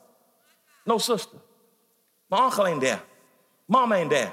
no 0.86 0.98
sister. 0.98 1.36
My 2.30 2.44
uncle 2.44 2.66
ain't 2.66 2.80
there. 2.80 3.00
Mom 3.68 3.92
ain't 3.92 4.10
there. 4.10 4.32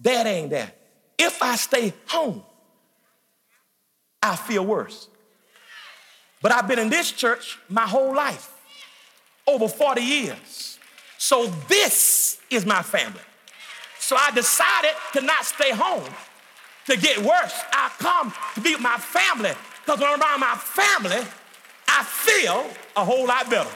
Dad 0.00 0.26
ain't 0.26 0.50
there. 0.50 0.72
If 1.18 1.42
I 1.42 1.56
stay 1.56 1.92
home, 2.08 2.42
I 4.22 4.36
feel 4.36 4.64
worse. 4.64 5.08
But 6.42 6.52
I've 6.52 6.66
been 6.66 6.78
in 6.78 6.90
this 6.90 7.12
church 7.12 7.58
my 7.68 7.86
whole 7.86 8.14
life, 8.14 8.50
over 9.46 9.68
40 9.68 10.02
years. 10.02 10.73
So 11.24 11.46
this 11.68 12.38
is 12.50 12.66
my 12.66 12.82
family. 12.82 13.22
So 13.98 14.14
I 14.14 14.30
decided 14.32 14.90
to 15.14 15.22
not 15.22 15.46
stay 15.46 15.70
home 15.70 16.04
to 16.84 16.98
get 16.98 17.16
worse. 17.16 17.54
I 17.72 17.90
come 17.98 18.30
to 18.56 18.60
be 18.60 18.74
with 18.74 18.82
my 18.82 18.98
family 18.98 19.52
because 19.80 20.00
when 20.00 20.10
I'm 20.10 20.20
around 20.20 20.40
my 20.40 20.54
family, 20.54 21.24
I 21.88 22.04
feel 22.04 22.68
a 22.94 23.02
whole 23.02 23.26
lot 23.26 23.48
better. 23.48 23.70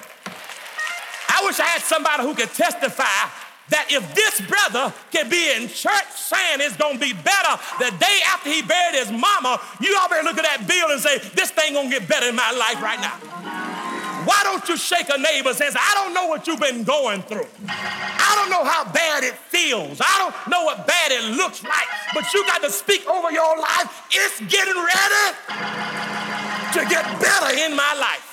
I 1.30 1.40
wish 1.46 1.58
I 1.58 1.64
had 1.64 1.80
somebody 1.80 2.22
who 2.22 2.34
could 2.34 2.52
testify 2.52 3.32
that 3.70 3.86
if 3.88 4.04
this 4.14 4.42
brother 4.42 4.92
can 5.10 5.30
be 5.30 5.50
in 5.56 5.68
church 5.68 6.12
saying 6.16 6.60
it's 6.60 6.76
gonna 6.76 6.98
be 6.98 7.14
better 7.14 7.56
the 7.78 7.96
day 7.96 8.20
after 8.26 8.50
he 8.50 8.60
buried 8.60 8.98
his 8.98 9.10
mama, 9.10 9.58
you 9.80 9.96
all 9.98 10.10
better 10.10 10.22
look 10.22 10.36
at 10.36 10.44
that 10.44 10.68
bill 10.68 10.90
and 10.92 11.00
say, 11.00 11.16
this 11.32 11.50
thing 11.50 11.72
gonna 11.72 11.88
get 11.88 12.06
better 12.06 12.28
in 12.28 12.36
my 12.36 12.52
life 12.52 12.82
right 12.82 13.00
now. 13.00 13.87
Why 14.28 14.44
don't 14.44 14.60
you 14.68 14.76
shake 14.76 15.08
a 15.08 15.16
neighbor's 15.16 15.58
hand? 15.58 15.72
I 15.80 15.96
don't 15.96 16.12
know 16.12 16.26
what 16.28 16.46
you've 16.46 16.60
been 16.60 16.84
going 16.84 17.22
through. 17.24 17.48
I 17.64 18.36
don't 18.36 18.52
know 18.52 18.60
how 18.60 18.84
bad 18.84 19.24
it 19.24 19.32
feels. 19.48 20.04
I 20.04 20.14
don't 20.20 20.36
know 20.52 20.68
what 20.68 20.86
bad 20.86 21.16
it 21.16 21.32
looks 21.32 21.64
like. 21.64 21.88
But 22.12 22.28
you 22.36 22.44
got 22.44 22.60
to 22.60 22.68
speak 22.68 23.08
over 23.08 23.32
your 23.32 23.56
life. 23.56 23.88
It's 24.12 24.36
getting 24.52 24.76
ready 24.76 25.24
to 26.76 26.80
get 26.92 27.08
better 27.24 27.56
in 27.56 27.72
my 27.72 27.96
life. 27.96 28.28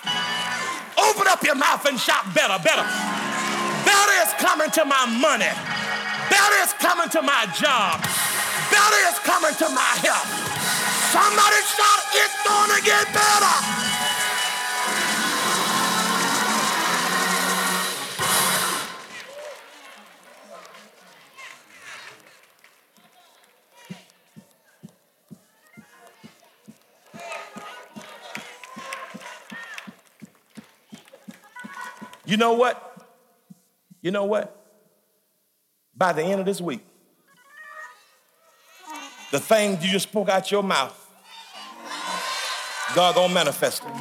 Open 1.00 1.32
up 1.32 1.40
your 1.48 1.56
mouth 1.56 1.88
and 1.88 1.96
shout 1.96 2.28
better, 2.36 2.60
better. 2.60 2.84
Better 3.88 4.16
is 4.28 4.36
coming 4.36 4.72
to 4.76 4.84
my 4.84 5.08
money. 5.08 5.48
Better 6.28 6.58
is 6.60 6.76
coming 6.76 7.08
to 7.08 7.22
my 7.24 7.48
job. 7.56 8.04
Better 8.68 9.00
is 9.08 9.20
coming 9.24 9.56
to 9.64 9.68
my 9.72 9.94
health. 10.04 10.28
Somebody 11.16 11.60
shout, 11.72 12.02
it's 12.20 12.36
gonna 12.44 12.84
get 12.84 13.08
better. 13.16 14.05
You 32.36 32.40
know 32.40 32.52
what? 32.52 32.76
You 34.02 34.12
know 34.12 34.26
what? 34.26 34.54
By 35.96 36.12
the 36.12 36.22
end 36.22 36.42
of 36.42 36.46
this 36.46 36.60
week, 36.60 36.86
the 39.32 39.40
thing 39.40 39.82
you 39.82 39.90
just 39.90 40.10
spoke 40.10 40.28
out 40.28 40.52
your 40.52 40.62
mouth, 40.62 40.94
God 42.94 43.16
gonna 43.16 43.34
manifest 43.34 43.84
it. 43.86 43.96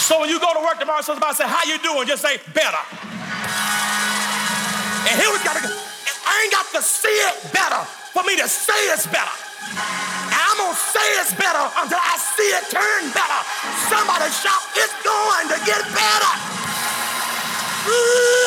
So 0.00 0.20
when 0.20 0.30
you 0.30 0.40
go 0.40 0.54
to 0.54 0.60
work 0.64 0.80
tomorrow, 0.80 1.02
somebody 1.02 1.34
say, 1.34 1.44
"How 1.46 1.64
you 1.64 1.76
doing?" 1.80 2.06
Just 2.08 2.22
say, 2.22 2.38
"Better." 2.54 2.80
And 5.04 5.20
here 5.20 5.30
we 5.30 5.38
gotta 5.44 5.68
go. 5.68 5.68
I 6.26 6.40
ain't 6.44 6.52
got 6.54 6.64
to 6.72 6.82
see 6.82 7.08
it 7.28 7.52
better 7.52 7.84
for 8.14 8.22
me 8.22 8.36
to 8.38 8.48
say 8.48 8.88
it's 8.88 9.06
better. 9.06 10.01
Say 10.92 11.08
it's 11.20 11.32
better 11.32 11.64
until 11.80 11.98
I 11.98 12.16
see 12.36 12.52
it 12.52 12.68
turn 12.68 13.10
better. 13.16 13.40
Somebody 13.88 14.28
shout, 14.30 14.60
it's 14.76 14.92
going 15.00 15.48
to 15.48 15.58
get 15.64 15.80
better. 15.96 16.32
Ooh. 17.88 18.42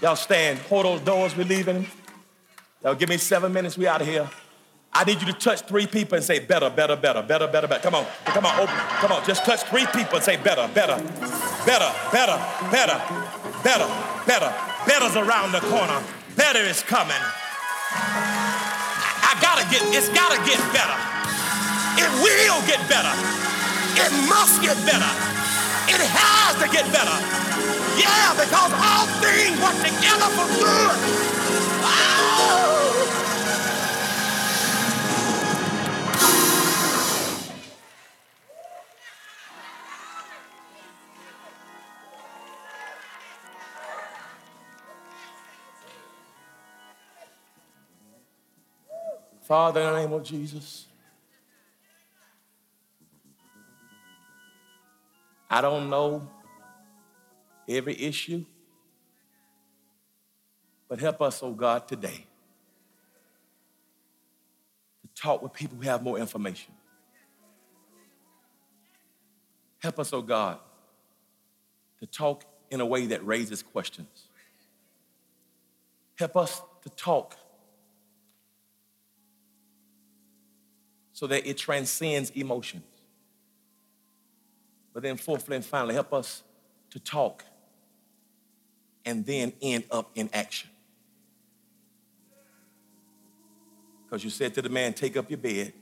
Y'all 0.00 0.14
stand, 0.14 0.60
hold 0.60 0.84
those 0.84 1.00
doors, 1.00 1.36
we're 1.36 1.44
leaving. 1.44 1.86
Y'all 2.84 2.94
give 2.94 3.08
me 3.08 3.16
seven 3.16 3.52
minutes, 3.52 3.76
we 3.76 3.88
out 3.88 4.00
of 4.00 4.06
here. 4.06 4.30
I 4.96 5.02
need 5.02 5.20
you 5.20 5.26
to 5.26 5.32
touch 5.32 5.62
three 5.62 5.88
people 5.88 6.14
and 6.14 6.24
say 6.24 6.38
better, 6.38 6.70
better, 6.70 6.94
better, 6.94 7.20
better, 7.20 7.48
better, 7.48 7.66
better. 7.66 7.82
Come 7.82 7.96
on, 7.96 8.06
come 8.26 8.46
on, 8.46 8.54
open, 8.60 8.74
come 9.02 9.10
on. 9.10 9.26
Just 9.26 9.44
touch 9.44 9.62
three 9.64 9.86
people 9.86 10.16
and 10.16 10.22
say 10.22 10.36
better, 10.36 10.70
better, 10.72 11.02
better, 11.66 11.90
better, 12.14 12.38
better, 12.70 12.98
better, 13.64 13.88
better. 14.24 14.54
Better's 14.86 15.16
around 15.16 15.50
the 15.50 15.60
corner. 15.66 15.98
Better 16.36 16.60
is 16.60 16.82
coming. 16.82 17.18
I 17.90 19.34
gotta 19.42 19.66
get, 19.66 19.82
it's 19.90 20.08
gotta 20.14 20.38
get 20.46 20.62
better. 20.70 20.94
It 21.98 22.10
will 22.22 22.62
get 22.70 22.78
better. 22.86 23.10
It 23.98 24.12
must 24.30 24.62
get 24.62 24.78
better. 24.86 25.10
It 25.90 25.98
has 26.06 26.54
to 26.62 26.68
get 26.70 26.86
better. 26.94 27.18
Yeah, 27.98 28.30
because 28.38 28.72
all 28.78 29.06
things 29.18 29.58
work 29.58 29.74
together 29.82 30.30
for 30.38 30.46
good. 30.54 30.96
Oh. 31.82 32.23
Father, 49.54 49.82
in 49.82 49.86
the 49.86 50.00
name 50.00 50.12
of 50.12 50.24
Jesus, 50.24 50.86
I 55.48 55.60
don't 55.60 55.88
know 55.88 56.28
every 57.68 57.96
issue, 58.02 58.44
but 60.88 60.98
help 60.98 61.22
us, 61.22 61.40
oh 61.40 61.52
God, 61.52 61.86
today 61.86 62.26
to 65.02 65.22
talk 65.22 65.40
with 65.40 65.52
people 65.52 65.76
who 65.76 65.84
have 65.84 66.02
more 66.02 66.18
information. 66.18 66.74
Help 69.78 70.00
us, 70.00 70.12
oh 70.12 70.22
God, 70.22 70.58
to 72.00 72.06
talk 72.06 72.44
in 72.72 72.80
a 72.80 72.86
way 72.86 73.06
that 73.06 73.24
raises 73.24 73.62
questions. 73.62 74.24
Help 76.18 76.36
us 76.36 76.60
to 76.82 76.90
talk 76.90 77.36
so 81.14 81.28
that 81.28 81.48
it 81.48 81.56
transcends 81.56 82.30
emotions. 82.30 82.82
But 84.92 85.04
then, 85.04 85.16
fourthly 85.16 85.56
and 85.56 85.64
finally, 85.64 85.94
help 85.94 86.12
us 86.12 86.42
to 86.90 87.00
talk 87.00 87.44
and 89.04 89.24
then 89.24 89.52
end 89.62 89.84
up 89.90 90.10
in 90.14 90.28
action. 90.32 90.70
Because 94.04 94.22
you 94.22 94.30
said 94.30 94.54
to 94.54 94.62
the 94.62 94.68
man, 94.68 94.92
Take 94.92 95.16
up 95.16 95.30
your 95.30 95.38
bed. 95.38 95.72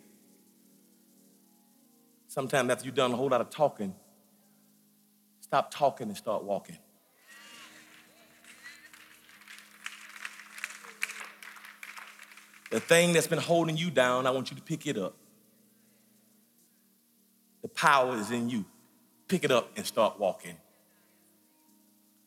Sometimes 2.28 2.70
after 2.70 2.86
you've 2.86 2.94
done 2.94 3.12
a 3.12 3.16
whole 3.16 3.28
lot 3.28 3.40
of 3.40 3.50
talking, 3.50 3.94
stop 5.40 5.70
talking 5.70 6.08
and 6.08 6.16
start 6.16 6.44
walking. 6.44 6.78
The 12.70 12.80
thing 12.80 13.12
that's 13.12 13.26
been 13.26 13.38
holding 13.38 13.76
you 13.76 13.90
down, 13.90 14.26
I 14.26 14.30
want 14.30 14.50
you 14.50 14.56
to 14.56 14.62
pick 14.62 14.86
it 14.86 14.96
up. 14.96 15.14
The 17.62 17.68
power 17.68 18.16
is 18.16 18.30
in 18.30 18.50
you. 18.50 18.64
Pick 19.28 19.44
it 19.44 19.50
up 19.50 19.70
and 19.76 19.86
start 19.86 20.18
walking. 20.18 20.56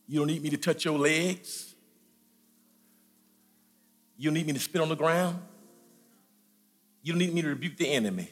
You 0.08 0.20
don't 0.20 0.28
need 0.28 0.42
me 0.42 0.50
to 0.50 0.58
touch 0.58 0.86
your 0.86 0.98
legs. 0.98 1.76
You 4.18 4.30
don't 4.30 4.36
need 4.36 4.48
me 4.48 4.54
to 4.54 4.60
spit 4.60 4.82
on 4.82 4.90
the 4.90 4.96
ground. 4.96 5.40
You 7.04 7.14
don't 7.14 7.20
need 7.20 7.34
me 7.34 7.42
to 7.42 7.50
rebuke 7.50 7.78
the 7.78 7.92
enemy. 7.92 8.30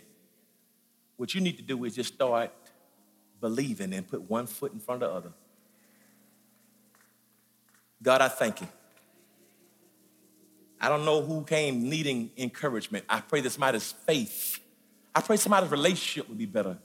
What 1.18 1.36
you 1.36 1.42
need 1.42 1.58
to 1.58 1.64
do 1.64 1.84
is 1.84 1.96
just 1.96 2.14
start 2.14 2.52
believing 3.40 3.94
and 3.94 4.08
put 4.08 4.30
one 4.30 4.48
foot 4.48 4.74
in 4.74 4.80
front 4.80 5.04
of 5.04 5.10
the 5.10 5.16
other. 5.16 5.34
God, 8.02 8.22
I 8.22 8.30
thank 8.30 8.62
you. 8.62 8.68
I 10.80 10.90
don't 10.90 11.06
know 11.06 11.22
who 11.22 11.44
came 11.44 11.90
needing 11.90 12.32
encouragement. 12.38 13.06
I 13.08 13.22
pray 13.22 13.42
that 13.42 13.52
somebody's 13.52 13.92
faith, 13.92 14.60
I 15.16 15.22
pray 15.22 15.38
somebody's 15.38 15.72
relationship 15.72 16.28
would 16.28 16.38
be 16.38 16.46
better. 16.46 16.78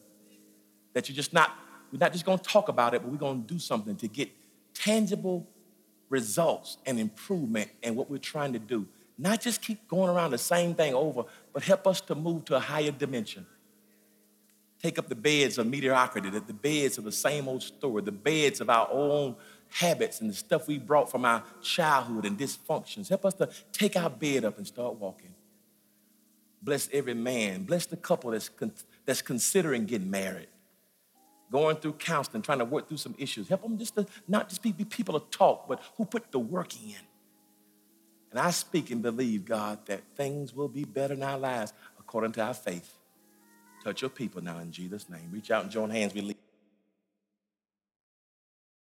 That 0.94 1.08
you're 1.08 1.16
just 1.16 1.32
not, 1.32 1.52
we're 1.92 1.98
not 1.98 2.12
just 2.12 2.24
gonna 2.24 2.38
talk 2.38 2.68
about 2.68 2.94
it, 2.94 3.02
but 3.02 3.10
we're 3.10 3.18
gonna 3.18 3.40
do 3.40 3.58
something 3.58 3.96
to 3.96 4.08
get 4.08 4.30
tangible 4.74 5.46
results 6.08 6.78
and 6.86 6.98
improvement 6.98 7.70
in 7.82 7.94
what 7.94 8.10
we're 8.10 8.18
trying 8.18 8.52
to 8.52 8.58
do. 8.58 8.86
Not 9.18 9.40
just 9.40 9.62
keep 9.62 9.88
going 9.88 10.08
around 10.08 10.30
the 10.30 10.38
same 10.38 10.74
thing 10.74 10.94
over, 10.94 11.24
but 11.52 11.62
help 11.64 11.86
us 11.86 12.00
to 12.02 12.14
move 12.14 12.44
to 12.46 12.56
a 12.56 12.60
higher 12.60 12.92
dimension. 12.92 13.46
Take 14.80 14.98
up 14.98 15.08
the 15.08 15.16
beds 15.16 15.58
of 15.58 15.66
mediocrity, 15.66 16.30
the, 16.30 16.38
the 16.40 16.52
beds 16.52 16.98
of 16.98 17.04
the 17.04 17.12
same 17.12 17.48
old 17.48 17.64
story, 17.64 18.02
the 18.02 18.12
beds 18.12 18.60
of 18.60 18.70
our 18.70 18.88
own 18.92 19.34
habits 19.70 20.20
and 20.20 20.30
the 20.30 20.34
stuff 20.34 20.68
we 20.68 20.78
brought 20.78 21.10
from 21.10 21.24
our 21.24 21.42
childhood 21.60 22.24
and 22.24 22.38
dysfunctions. 22.38 23.08
Help 23.08 23.26
us 23.26 23.34
to 23.34 23.48
take 23.72 23.96
our 23.96 24.08
bed 24.08 24.44
up 24.44 24.56
and 24.56 24.66
start 24.66 24.94
walking. 24.94 25.34
Bless 26.62 26.88
every 26.92 27.14
man. 27.14 27.64
Bless 27.64 27.86
the 27.86 27.96
couple 27.96 28.30
that's, 28.30 28.48
con- 28.48 28.72
that's 29.04 29.20
considering 29.20 29.84
getting 29.84 30.10
married 30.10 30.48
going 31.50 31.76
through 31.76 31.94
counseling, 31.94 32.42
trying 32.42 32.58
to 32.58 32.64
work 32.64 32.88
through 32.88 32.98
some 32.98 33.14
issues. 33.18 33.48
Help 33.48 33.62
them 33.62 33.78
just 33.78 33.94
to 33.96 34.06
not 34.26 34.48
just 34.48 34.62
be, 34.62 34.72
be 34.72 34.84
people 34.84 35.18
to 35.18 35.26
talk, 35.30 35.68
but 35.68 35.80
who 35.96 36.04
put 36.04 36.30
the 36.30 36.38
work 36.38 36.74
in. 36.76 37.00
And 38.30 38.38
I 38.38 38.50
speak 38.50 38.90
and 38.90 39.02
believe, 39.02 39.44
God, 39.44 39.86
that 39.86 40.02
things 40.14 40.54
will 40.54 40.68
be 40.68 40.84
better 40.84 41.14
in 41.14 41.22
our 41.22 41.38
lives 41.38 41.72
according 41.98 42.32
to 42.32 42.42
our 42.42 42.54
faith. 42.54 42.98
Touch 43.82 44.02
your 44.02 44.10
people 44.10 44.42
now 44.42 44.58
in 44.58 44.70
Jesus' 44.70 45.08
name. 45.08 45.30
Reach 45.32 45.50
out 45.50 45.62
and 45.62 45.72
join 45.72 45.90
hands. 45.90 46.14
We 46.14 46.20
leave. 46.20 46.37